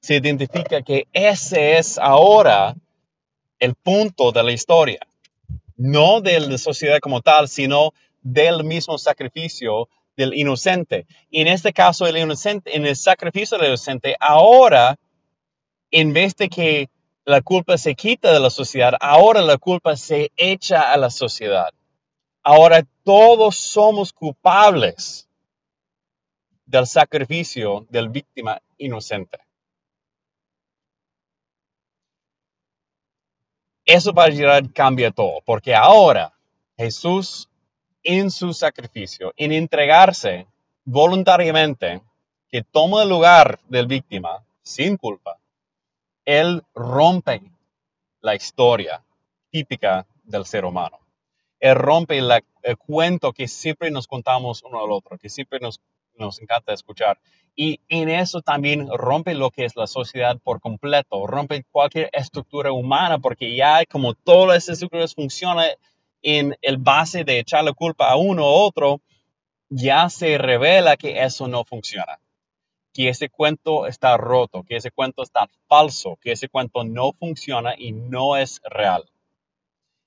[0.00, 2.74] Se identifica que ese es ahora
[3.58, 5.00] el punto de la historia.
[5.76, 11.06] No de la sociedad como tal, sino del mismo sacrificio del inocente.
[11.30, 14.98] Y en este caso, el inocente, en el sacrificio del inocente, ahora,
[15.90, 16.88] en vez de que
[17.26, 21.74] la culpa se quita de la sociedad, ahora la culpa se echa a la sociedad.
[22.42, 25.28] Ahora todos somos culpables
[26.64, 29.38] del sacrificio del víctima inocente.
[33.84, 36.32] Eso para llegar cambia todo, porque ahora
[36.76, 37.48] Jesús
[38.04, 40.46] en su sacrificio, en entregarse
[40.84, 42.02] voluntariamente,
[42.48, 45.40] que toma el lugar del víctima sin culpa,
[46.26, 47.40] él rompe
[48.20, 49.02] la historia
[49.50, 50.98] típica del ser humano.
[51.60, 55.80] Él rompe el cuento que siempre nos contamos uno al otro, que siempre nos,
[56.40, 57.18] encanta escuchar.
[57.54, 62.72] Y en eso también rompe lo que es la sociedad por completo, rompe cualquier estructura
[62.72, 65.68] humana, porque ya como todas las estructuras funcionan
[66.22, 69.00] en el base de echar la culpa a uno u otro,
[69.68, 72.18] ya se revela que eso no funciona.
[72.96, 77.74] Que ese cuento está roto, que ese cuento está falso, que ese cuento no funciona
[77.76, 79.04] y no es real.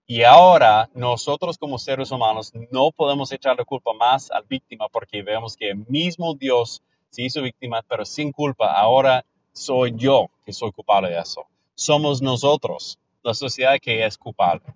[0.08, 5.21] Y ahora nosotros como seres humanos no podemos echar la culpa más al víctima porque
[5.21, 8.73] vemos que el mismo Dios se hizo víctima, pero sin culpa.
[8.73, 11.45] Ahora soy yo que soy culpable de eso.
[11.75, 14.73] Somos nosotros, la sociedad que es culpable.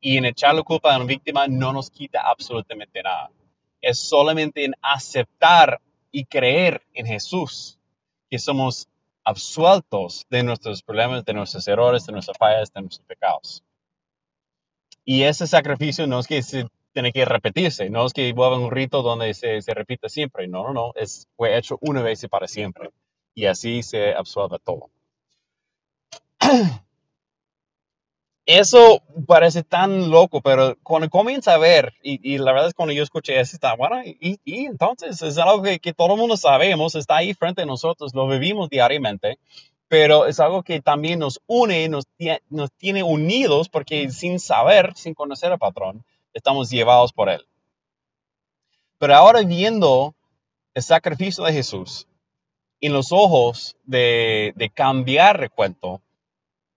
[0.00, 3.30] Y en echar la culpa a una víctima no nos quita absolutamente nada.
[3.82, 5.78] Es solamente en aceptar
[6.10, 7.78] y creer en Jesús
[8.30, 8.88] que somos
[9.24, 13.62] absueltos de nuestros problemas, de nuestros errores, de nuestras fallas, de nuestros pecados.
[15.04, 18.70] Y ese sacrificio no es que se tiene que repetirse, no es que vuelva un
[18.70, 22.48] rito donde se, repita siempre, no, no, no, es, fue hecho una vez y para
[22.48, 22.90] siempre.
[23.34, 24.90] Y así se absuelve todo.
[28.48, 33.02] eso parece tan loco, pero cuando comienza a ver, y, la verdad es cuando yo
[33.02, 37.34] escuché eso, está bueno, y, entonces es algo que, todo el mundo sabemos, está ahí
[37.34, 39.38] frente a nosotros, lo vivimos diariamente,
[39.86, 42.06] pero es algo que también nos une, nos,
[42.48, 47.46] nos tiene unidos, porque sin saber, sin conocer al patrón, estamos llevados por él.
[48.96, 50.14] Pero ahora viendo
[50.72, 52.08] el sacrificio de Jesús,
[52.80, 56.00] en los ojos de cambiar recuento,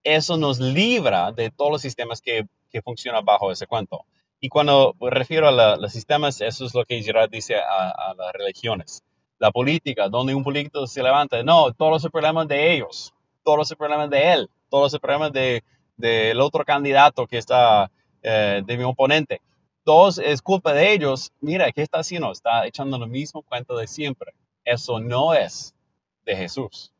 [0.03, 2.45] eso nos libra de todos los sistemas que,
[2.83, 4.05] funcionan bajo ese cuento.
[4.39, 9.03] Y cuando refiero a los sistemas, eso es lo que Girard dice a, las religiones.
[9.39, 13.75] La política, donde un político se levanta, no, todos los problemas de ellos, todos los
[13.75, 15.61] problemas de él, todos los problemas del
[15.97, 17.91] de, otro candidato que está,
[18.23, 19.41] eh, de mi oponente.
[19.83, 21.31] Todos es culpa de ellos.
[21.41, 22.31] Mira, ¿qué está haciendo?
[22.31, 24.31] Está echando el mismo cuento de siempre.
[24.63, 25.75] Eso no es
[26.23, 26.93] de Jesús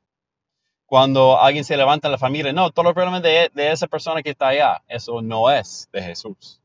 [0.92, 4.22] cuando alguien se levanta en la familia, no, todos los problemas de, de, esa persona
[4.22, 6.60] que está allá, eso no es de Jesús.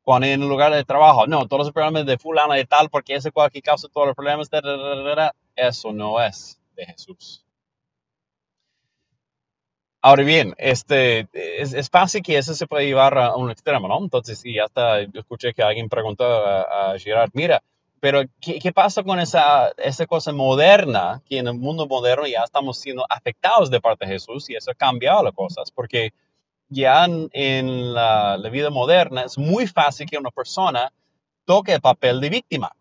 [0.00, 3.16] Cuando en un lugar de trabajo, no, todos los problemas de fulano de tal, porque
[3.16, 4.48] ese cualquier causa todos los problemas,
[5.56, 7.44] eso no es de Jesús.
[10.00, 13.98] Ahora bien, este, es, es, fácil que eso se puede llevar a un extremo, ¿no?
[13.98, 17.62] Entonces, sí, hasta escuché que alguien preguntó a, a Girard, mira,
[18.00, 21.22] pero, ¿qué, pasa con esa, esa cosa moderna?
[21.28, 24.70] Que en el mundo moderno ya estamos siendo afectados de parte de Jesús y eso
[24.70, 26.12] ha cambiado las cosas, porque
[26.68, 30.92] ya en, la, vida moderna es muy fácil que una persona
[31.44, 32.72] toque el papel de víctima.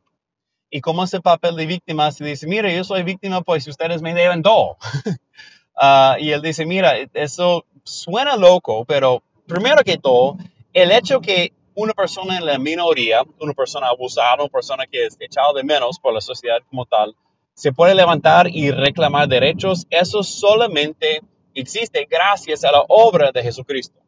[0.70, 4.14] Y como ese papel de víctima se dice, mire, yo soy víctima, pues ustedes me
[4.14, 4.78] deben todo.
[5.78, 10.38] Ah, y él dice, mira, eso suena loco, pero primero que todo,
[10.72, 15.18] el hecho que una persona en la minoría, una persona abusada, una persona que es
[15.20, 17.16] echada de menos por la sociedad como tal,
[17.54, 21.22] se puede levantar y reclamar derechos, eso solamente
[21.54, 24.00] existe gracias a la obra de Jesucristo.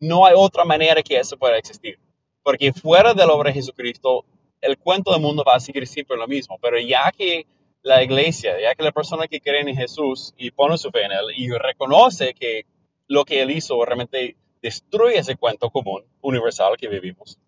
[0.00, 1.98] No hay otra manera que eso pueda existir.
[2.42, 4.24] Porque fuera de la obra de Jesucristo,
[4.60, 6.58] el cuento del mundo va a seguir siempre lo mismo.
[6.60, 7.46] Pero ya que
[7.82, 11.12] la iglesia, ya que la persona que cree en Jesús y pone su fe en
[11.12, 12.66] Él y reconoce que
[13.06, 17.38] lo que Él hizo realmente destruye ese cuento común, universal que vivimos,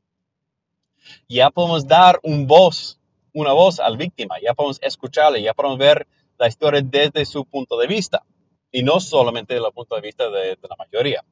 [1.28, 2.98] ya podemos dar un voz,
[3.32, 6.06] una voz al víctima, ya podemos escucharle, ya podemos ver
[6.38, 8.24] la historia desde su punto de vista
[8.70, 11.24] y no solamente desde el punto de vista de, la mayoría.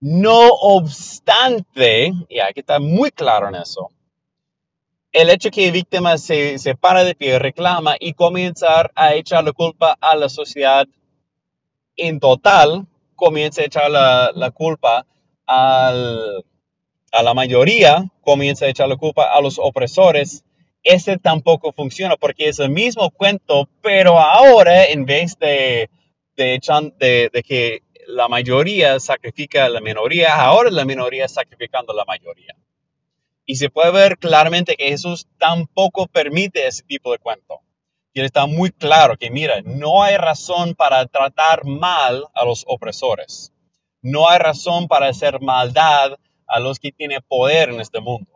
[0.00, 3.90] No obstante, y hay que muy claro en eso,
[5.12, 9.44] el hecho que la víctima se, se para de pie, reclama y comienza a echar
[9.44, 10.86] la culpa a la sociedad
[11.96, 15.06] en total, comienza a echar la, la culpa
[15.46, 20.44] a la mayoría, comienza a echar la culpa a los opresores,
[20.84, 25.88] ese tampoco funciona porque es el mismo cuento, pero ahora en vez de,
[26.36, 26.60] de,
[26.98, 32.04] de, de que la mayoría sacrifica a la minoría, ahora la minoría sacrificando a la
[32.04, 32.54] mayoría.
[33.46, 37.60] Y se puede ver claramente que Jesús tampoco permite ese tipo de cuento.
[38.12, 42.64] Y él está muy claro que, mira, no hay razón para tratar mal a los
[42.66, 43.53] opresores.
[44.04, 48.30] No hay razón para hacer maldad a los que tienen poder en este mundo.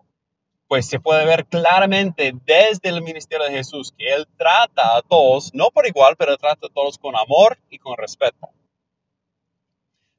[0.67, 5.53] Pues se puede ver claramente desde el ministerio de Jesús que Él trata a todos,
[5.53, 8.49] no por igual, pero trata a todos con amor y con respeto.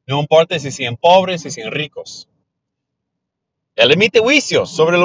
[0.05, 2.29] No importa si sean pobres, si sean ricos.
[3.75, 4.97] Él emite juicios sobre,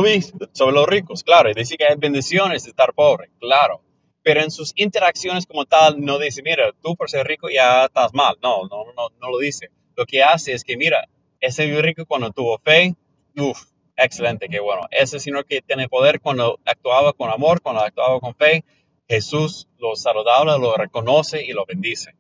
[0.53, 3.81] sobre los ricos, claro, y dice que hay bendiciones de estar pobre, claro.
[4.23, 8.13] Pero en sus interacciones como tal, no dice, mira, tú por ser rico ya estás
[8.13, 8.37] mal.
[8.43, 9.71] No, no, no, no lo dice.
[9.97, 11.09] Lo que hace es que, mira,
[11.41, 12.95] ese rico cuando tuvo fe,
[13.37, 13.65] uff,
[13.97, 14.87] excelente, qué bueno.
[14.91, 18.65] Ese señor que tiene poder cuando actuaba con amor, cuando actuaba con fe,
[19.09, 22.15] Jesús lo saludaba, lo reconoce y lo bendice.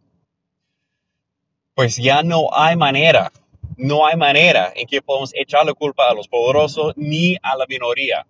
[1.74, 3.32] Pues ya no hay manera
[3.76, 7.66] no hay manera en que podamos echar la culpa a los poderosos ni a la
[7.66, 8.26] minoría.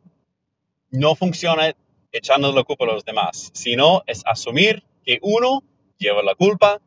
[0.91, 1.75] No funciona
[2.13, 5.63] echando la culpa a los demás, sino es asumir que uno
[5.99, 6.81] lleva la culpa,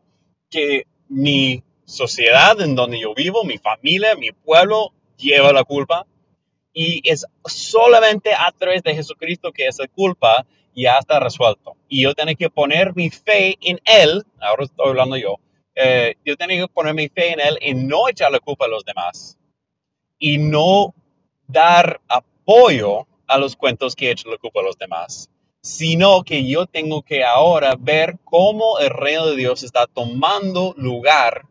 [0.49, 6.05] que mi sociedad en donde yo vivo, mi familia, mi pueblo lleva la culpa.
[6.73, 11.75] Y es solamente a través de Jesucristo que esa culpa ya está resuelto.
[11.87, 15.37] Y yo tengo que poner mi fe en Él, ahora estoy hablando yo,
[15.73, 18.69] eh, yo tenía que poner mi fe en Él y no echar la culpa a
[18.69, 19.39] los demás
[20.19, 20.93] y no
[21.47, 25.29] dar apoyo a los cuentos que echan la culpa a los demás,
[25.61, 31.45] sino que yo tengo que ahora ver cómo el reino de Dios está tomando lugar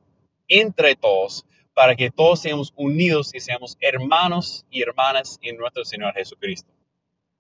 [0.48, 1.44] entre todos
[1.74, 6.72] para que todos seamos unidos y seamos hermanos y hermanas en nuestro Señor Jesucristo.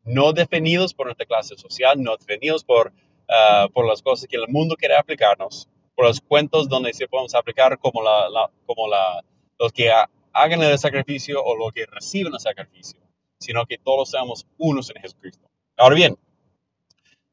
[0.04, 2.92] No definidos por nuestra clase social, no definidos por,
[3.30, 7.34] ah, por las cosas que el mundo quiere aplicarnos, por los cuentos donde se podemos
[7.34, 9.24] aplicar como, la, como la,
[9.58, 9.90] los que
[10.32, 13.00] hagan el sacrificio o los que reciben el sacrificio,
[13.38, 15.48] sino que todos seamos unos en Jesucristo.
[15.78, 16.18] Ahora bien,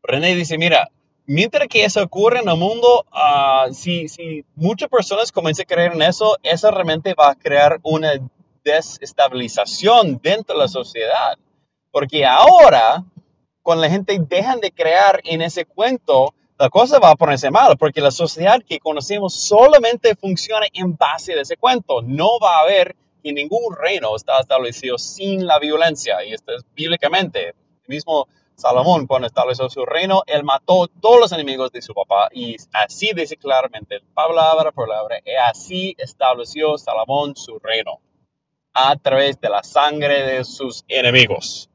[0.03, 0.89] René dice, mira,
[1.25, 5.93] mientras que eso ocurre en el mundo, ah, si, si muchas personas comiencen a creer
[5.93, 8.11] en eso, eso realmente va a crear una
[8.63, 11.37] desestabilización dentro de la sociedad.
[11.91, 13.03] Porque ahora,
[13.61, 17.77] cuando la gente deja de creer en ese cuento, la cosa va a ponerse mal
[17.77, 22.01] porque la sociedad que conocemos solamente funciona en base de ese cuento.
[22.01, 26.23] No va a haber que ningún reino está establecido sin la violencia.
[26.25, 27.49] Y esto es bíblicamente.
[27.49, 27.55] El
[27.87, 32.29] mismo Salomón, cuando estableció su reino, él mató todos los enemigos de su papá.
[32.33, 37.99] Y así dice claramente, palabra por palabra, y así estableció Salomón su reino
[38.73, 41.69] a través de la sangre de sus enemigos.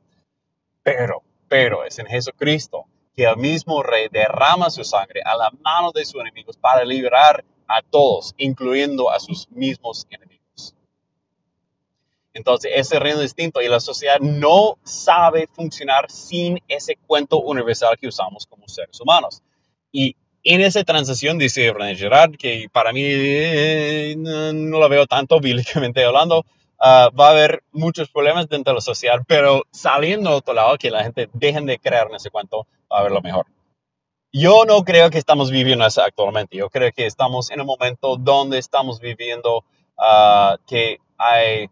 [0.83, 5.91] Pero, pero es en Jesucristo que el mismo rey derrama su sangre a la mano
[5.93, 10.38] de sus enemigos para liberar a todos, incluyendo a sus mismos enemigos.
[12.39, 18.07] Entonces, ese reino distinto y la sociedad no sabe funcionar sin ese cuento universal que
[18.07, 19.43] usamos como seres humanos.
[19.91, 20.15] Y
[20.45, 25.41] en esa transición, dice René Gerard, que para mí eh, no, no, la veo tanto
[25.41, 26.39] bíblicamente hablando,
[26.79, 30.79] uh, va a haber muchos problemas dentro de la sociedad, pero saliendo del otro lado,
[30.79, 33.47] que la gente dejen de creer en ese cuento, va a haber lo mejor.
[34.33, 36.57] Yo no creo que estamos viviendo eso actualmente.
[36.57, 39.65] Yo creo que estamos en un momento donde estamos viviendo
[39.97, 41.69] uh, que hay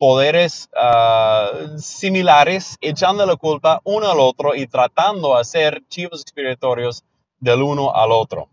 [0.00, 7.04] poderes uh, similares echando la culpa uno al otro y tratando de hacer chivos expiatorios
[7.38, 8.48] del uno al otro.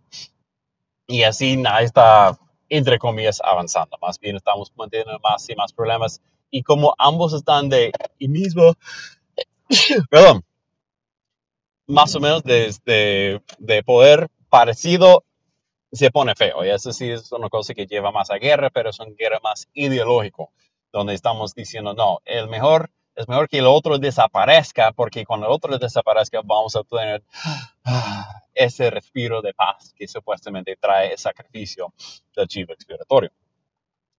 [1.08, 2.38] Y así nadie está
[2.70, 3.98] entre comillas, avanzando.
[4.02, 6.22] Más bien estamos manteniendo más y más problemas.
[6.50, 8.74] Y como ambos están de y mismo,
[10.10, 10.44] perdón,
[11.88, 15.24] más o menos de, de, poder parecido,
[15.94, 16.66] se pone feo.
[16.66, 19.40] Y eso sí es una cosa que lleva más a guerra, pero es una guerra
[19.42, 20.52] más ideológico,
[20.98, 25.52] donde estamos diciendo, no, el mejor Es mejor que el otro desaparezca porque cuando el
[25.52, 27.24] otro desaparezca vamos a tener
[28.54, 31.94] ese respiro de paz que supuestamente trae el sacrificio
[32.36, 33.32] del chivo expiatorio.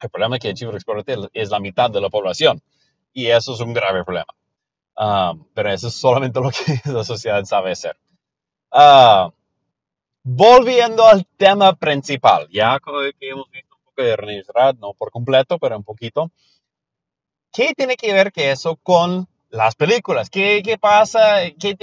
[0.01, 2.61] El problema es que el chivo expiatorio es la mitad de la población
[3.13, 4.33] y eso es un grave problema.
[4.97, 7.97] Um, pero eso es solamente lo que la sociedad sabe hacer.
[8.73, 9.31] Uh,
[10.25, 12.79] volviendo al tema principal, ya
[13.19, 14.43] que hemos visto un poco de René
[14.81, 16.31] no por completo, pero un poquito.
[17.53, 20.31] ¿Qué tiene que ver que eso con las películas?
[20.31, 21.41] ¿Qué, qué pasa?
[21.59, 21.75] ¿Qué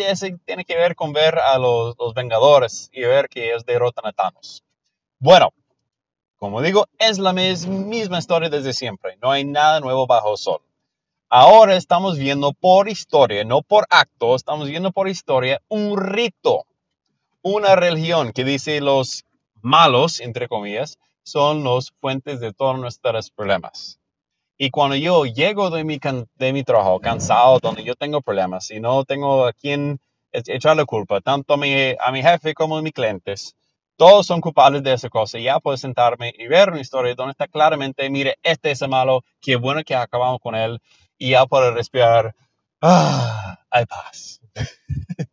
[0.45, 4.13] tiene que ver con ver a los, los Vengadores y ver que ellos derrotan a
[4.13, 4.63] Thanos?
[5.19, 5.51] Bueno,
[6.37, 9.17] como digo, es la misma historia desde siempre.
[9.21, 10.61] No hay nada nuevo bajo el sol.
[11.29, 16.65] Ahora estamos viendo por historia, no por acto, estamos viendo por historia un rito,
[17.41, 19.25] una religión que dice los
[19.61, 23.99] malos, entre comillas, son los fuentes de todos nuestros problemas.
[24.57, 25.99] Y cuando yo llego de mi,
[26.35, 29.99] de mi trabajo cansado, donde yo tengo problemas y no tengo a quien
[30.31, 33.55] echar la culpa, tanto a mi, a mi jefe como a mis clientes,
[33.97, 35.39] todos son culpables de esa cosa.
[35.39, 39.23] Ya puedo sentarme y ver una historia donde está claramente, mire, este es el malo,
[39.41, 40.79] qué bueno que acabamos con él.
[41.17, 42.35] Y ya puedo respirar,
[42.81, 44.41] ah, hay paz.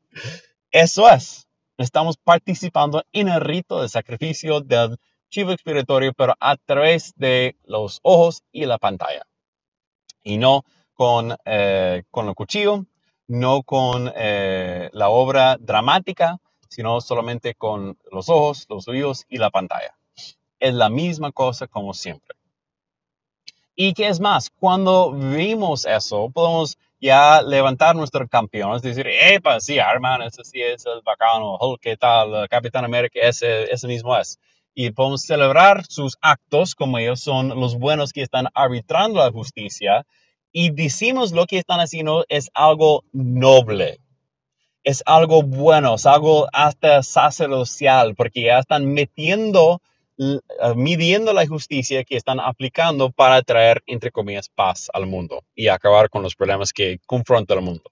[0.71, 1.47] Eso es.
[1.79, 4.99] Estamos participando en el rito de sacrificio del
[5.33, 9.27] chivo expiatorio, pero a través de los ojos y la pantalla.
[10.23, 12.85] Y no con, eh, con el cuchillo,
[13.27, 19.51] no con eh, la obra dramática, sino solamente con los ojos, los oídos y la
[19.51, 19.97] pantalla.
[20.61, 22.37] Es la misma cosa como siempre.
[23.75, 29.61] Y qué es más, cuando vimos eso, podemos ya levantar nuestro campeón, es decir, epa,
[29.61, 32.49] sí, Arman, ese sí es el bacano, Hulk, ¿qué tal?
[32.51, 34.39] Capitán América, ese, ese mismo es
[34.75, 40.07] y podemos celebrar sus actos como ellos son los buenos que están arbitrando la justicia
[40.53, 43.99] y decimos lo que están haciendo es algo noble,
[44.85, 49.81] es algo bueno, es algo hasta sacerdotal, porque ya están metiendo,
[50.19, 50.41] eh,
[50.77, 56.11] midiendo la justicia que están aplicando para traer, entre comillas, paz al mundo y acabar
[56.11, 57.85] con los problemas que confronta el mundo.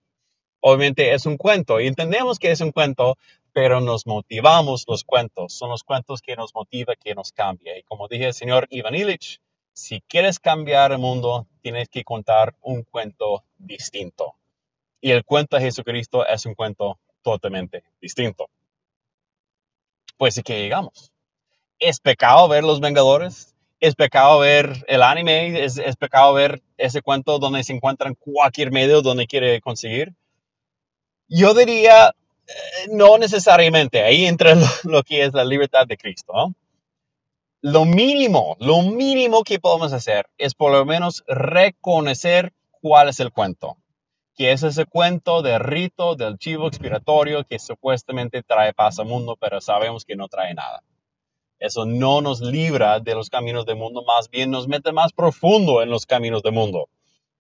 [0.61, 3.17] Obviamente es un cuento y entendemos que es un cuento
[3.53, 5.53] pero nos motivamos los cuentos.
[5.53, 7.77] Son los cuentos que nos motiva, que nos cambia.
[7.79, 9.41] Y como dije el señor Ivan Illich,
[9.73, 14.35] si quieres cambiar el mundo, tienes que contar un cuento distinto.
[15.01, 18.49] Y el cuento de Jesucristo es un cuento totalmente distinto.
[20.17, 21.13] Pues sí que llegamos.
[21.79, 23.55] ¿Es pecado ver Los Vengadores?
[23.81, 25.65] ¿Es pecado ver el anime?
[25.65, 30.15] ¿Es, ¿Es, pecado ver ese cuento donde se encuentra en cualquier medio donde quiere conseguir?
[31.29, 32.15] Yo diría,
[32.91, 36.55] no necesariamente, ahí entra lo, que es la libertad de Cristo.
[37.63, 43.33] Lo mínimo, lo mínimo que podemos hacer es por lo menos reconocer cuál es el
[43.33, 43.77] cuento.
[44.35, 49.37] Que es ese cuento de rito del chivo expiratorio que supuestamente trae paz al mundo,
[49.39, 50.83] pero sabemos que no trae nada.
[51.59, 55.83] Eso no nos libra de los caminos del mundo, más bien nos mete más profundo
[55.83, 56.89] en los caminos del mundo,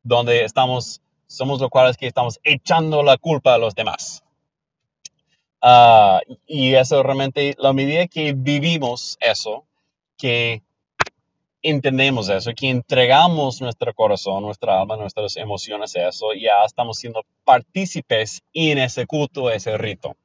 [0.02, 4.22] donde estamos, somos los cuales que estamos echando la culpa a los demás.
[5.62, 9.64] Ah, y eso realmente, la medida que vivimos eso,
[10.16, 10.62] que
[11.62, 17.22] entendemos eso, que entregamos nuestro corazón, nuestra alma, nuestras emociones a eso, ya estamos siendo
[17.44, 20.16] partícipes en ese culto, ese rito.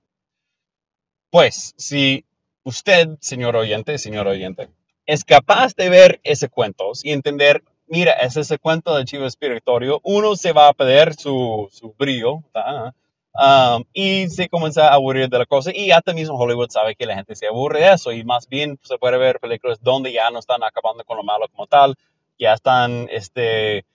[1.30, 2.24] Pues, si
[2.64, 4.70] usted, señor oyente, señor oyente,
[5.06, 10.00] es capaz de ver ese cuento y entender, mira, es ese cuento del chivo espiritual,
[10.04, 12.44] uno se va a perder su, su brillo,
[13.38, 15.72] Um, y se comienza a aburrir de la cosa.
[15.74, 18.12] Y hasta mismo Hollywood sabe que la gente se aburre de eso.
[18.12, 21.48] Y más bien se puede ver películas donde ya no están acabando con lo malo
[21.50, 21.96] como tal,
[22.40, 23.86] ya están este, eh,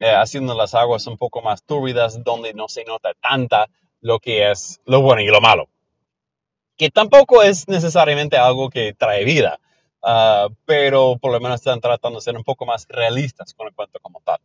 [0.00, 3.68] haciendo las aguas un poco más turbidas donde no se nota tanta
[4.00, 5.68] lo que es lo bueno y lo malo.
[6.76, 9.60] Que tampoco es necesariamente algo que trae vida,
[10.02, 13.74] uh, pero por lo menos están tratando de ser un poco más realistas con el
[13.74, 14.40] cuento como tal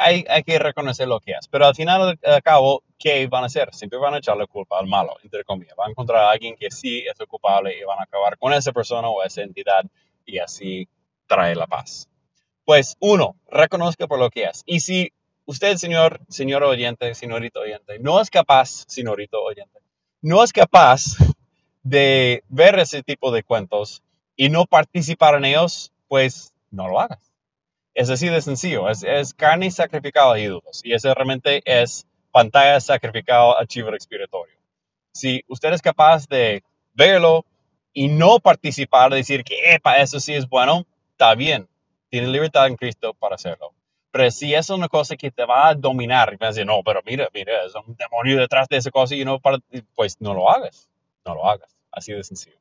[0.00, 1.48] hay, hay, que reconocer lo que es.
[1.48, 3.74] Pero al final, al cabo, ¿qué van a hacer?
[3.74, 5.76] Siempre van a echar la culpa al malo, entre comillas.
[5.76, 8.52] Van a encontrar a alguien que sí es el culpable y van a acabar con
[8.52, 9.84] esa persona o esa entidad
[10.24, 10.88] y así
[11.26, 12.08] trae la paz.
[12.64, 14.62] Pues uno, reconozca por lo que es.
[14.66, 15.12] Y si
[15.44, 19.80] usted, señor, señor oyente, señorito oyente, no es capaz, señorito oyente,
[20.20, 21.16] no es capaz
[21.82, 24.02] de ver ese tipo de cuentos
[24.34, 27.25] y no participar en ellos, pues no lo hagas.
[27.96, 28.90] Es así de sencillo.
[28.90, 30.82] Es, carne sacrificada a ídolos.
[30.84, 34.54] Y eso realmente es pantalla sacrificada a chivo expiratorio.
[35.12, 37.46] Si usted es capaz de verlo
[37.94, 41.70] y no participar, decir que, epa, eso sí es bueno, está bien.
[42.10, 43.72] Tiene libertad en Cristo para hacerlo.
[44.10, 46.82] Pero si es una cosa que te va a dominar, y vas a decir, no,
[46.84, 49.40] pero mira, mira, es un demonio detrás de esa cosa y no
[49.94, 50.90] pues no lo hagas,
[51.24, 52.58] no lo hagas, así de sencillo.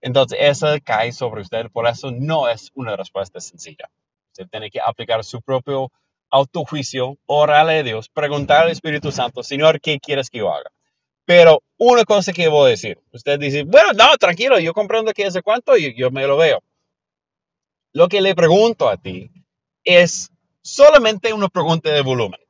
[0.00, 3.88] Entonces, eso cae sobre usted, por eso no es una respuesta sencilla.
[4.38, 5.90] Usted tiene que aplicar su propio
[6.30, 10.70] autojuicio, orarle a Dios, preguntar al Espíritu Santo, Señor, ¿qué quieres que yo haga?
[11.24, 15.24] Pero una cosa que voy a decir, usted dice, bueno, no, tranquilo, yo comprendo que
[15.24, 16.62] ese cuánto y yo me lo veo.
[17.92, 19.28] Lo que le pregunto a ti
[19.82, 20.30] es
[20.62, 22.40] solamente una pregunta de volumen.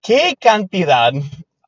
[0.00, 1.12] ¿Qué cantidad,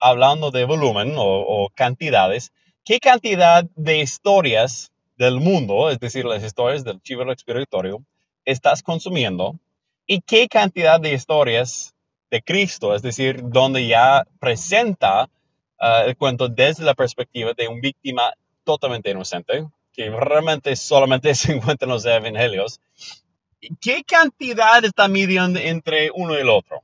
[0.00, 2.52] hablando de volumen o, cantidades,
[2.86, 8.02] qué cantidad de historias del mundo, es decir, las historias del chivo expiatorio,
[8.50, 9.58] estás consumiendo
[10.06, 11.94] y qué cantidad de historias
[12.30, 15.28] de Cristo, es decir, donde ya presenta
[15.80, 18.34] uh, el cuento desde la perspectiva de un víctima
[18.64, 22.80] totalmente inocente, que realmente solamente se encuentra en los evangelios,
[23.80, 26.82] ¿qué cantidad está midiendo entre uno y el otro?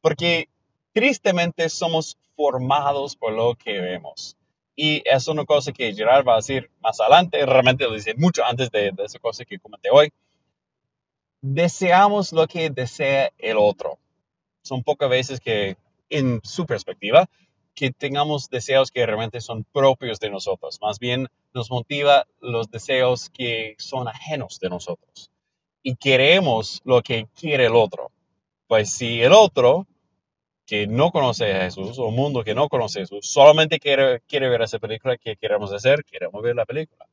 [0.00, 0.48] Porque
[0.92, 4.36] tristemente somos formados por lo que vemos.
[4.76, 8.44] Y es una cosa que Gerard va a decir más adelante, realmente lo dice mucho
[8.44, 10.12] antes de, de esa cosa que comenté hoy.
[11.40, 13.98] Deseamos lo que desea el otro.
[14.62, 15.76] Son pocas veces que,
[16.10, 17.28] en su perspectiva,
[17.74, 20.80] que tengamos deseos que realmente son propios de nosotros.
[20.82, 25.30] Más bien nos motiva los deseos que son ajenos de nosotros.
[25.82, 28.10] Y queremos lo que quiere el otro.
[28.66, 29.86] Pues si el otro
[30.66, 34.20] que no conoce a Jesús o un mundo que no conoce a Jesús solamente quiere,
[34.26, 36.04] quiere ver esa película, ¿qué queremos hacer?
[36.04, 37.08] Queremos ver la película.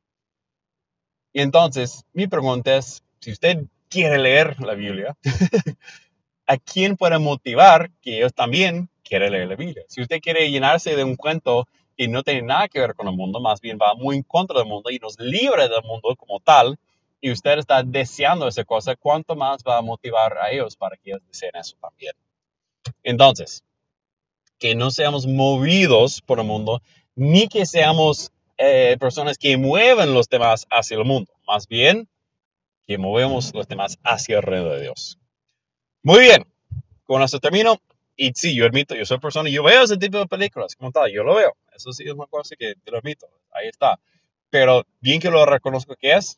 [1.32, 3.66] Y entonces, mi pregunta es, si usted
[3.96, 5.16] quiere leer la Biblia,
[6.48, 9.86] ¿a quién puede motivar que ellos también quiere leer la Biblia.
[9.88, 11.66] Si usted quiere llenarse de un cuento
[11.96, 14.60] que no tiene nada que ver con el mundo, más bien va muy en contra
[14.60, 16.78] del mundo y nos libre del mundo como tal,
[17.22, 21.12] y usted está deseando esa cosa, ¿cuánto más va a motivar a ellos para que
[21.12, 22.14] ellos deseen eso también?
[23.02, 23.64] Entonces,
[24.60, 26.82] que no seamos movidos por el mundo,
[27.16, 32.10] ni que seamos eh, personas que mueven los demás hacia el mundo, más bien
[32.88, 35.20] que movemos los demás hacia reino de Dios.
[36.04, 36.46] Muy bien,
[37.06, 37.80] con eso termino.
[38.16, 41.12] Y sí, yo admito, yo soy persona, yo veo ese tipo de películas, como tal,
[41.12, 41.56] yo lo veo.
[41.76, 44.00] Eso sí es una cosa que te lo admito, ahí está.
[44.50, 46.38] Pero bien que lo reconozco que es,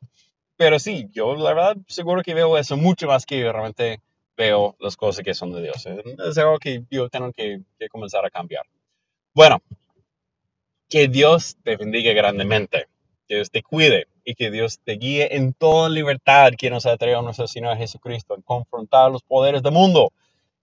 [0.56, 4.02] pero sí, yo la verdad seguro que veo eso mucho más que yo realmente
[4.36, 5.86] veo las cosas que son de Dios.
[5.86, 8.66] Es algo que yo tengo que, que comenzar a cambiar.
[9.36, 9.62] Bueno,
[10.90, 12.88] que Dios te bendiga grandemente,
[13.28, 17.22] Dios te cuide y que Dios te guíe en toda libertad que nos ha traído
[17.22, 20.12] nuestro Señor Jesucristo en confrontar los poderes del mundo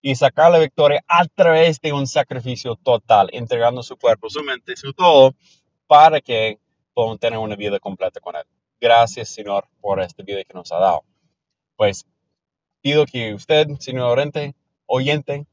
[0.01, 4.77] y sacar la victoria a través de un sacrificio total, entregando su cuerpo, su mente,
[4.77, 5.35] su todo,
[5.87, 6.59] para que
[6.93, 8.45] podamos tener una vida completa con Él.
[8.81, 11.05] Gracias, Señor, por esta vida que nos ha dado.
[11.77, 12.05] Pues
[12.83, 14.55] pido que usted, señor oyente,
[14.87, 15.47] oyente,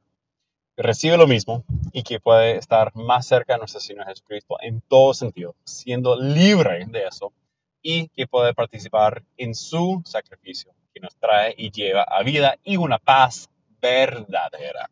[0.77, 1.63] reciba lo mismo
[1.93, 6.85] y que pueda estar más cerca de nuestro Señor Jesucristo en todo sentido, siendo libre
[6.87, 7.33] de eso
[7.81, 12.77] y que pueda participar en su sacrificio que nos trae y lleva a vida y
[12.77, 13.49] una paz
[13.81, 14.89] verdadera.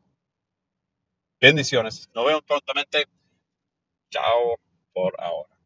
[1.40, 2.10] Bendiciones.
[2.14, 3.06] Nos vemos prontamente.
[4.12, 4.58] Chao
[4.94, 5.59] por ahora.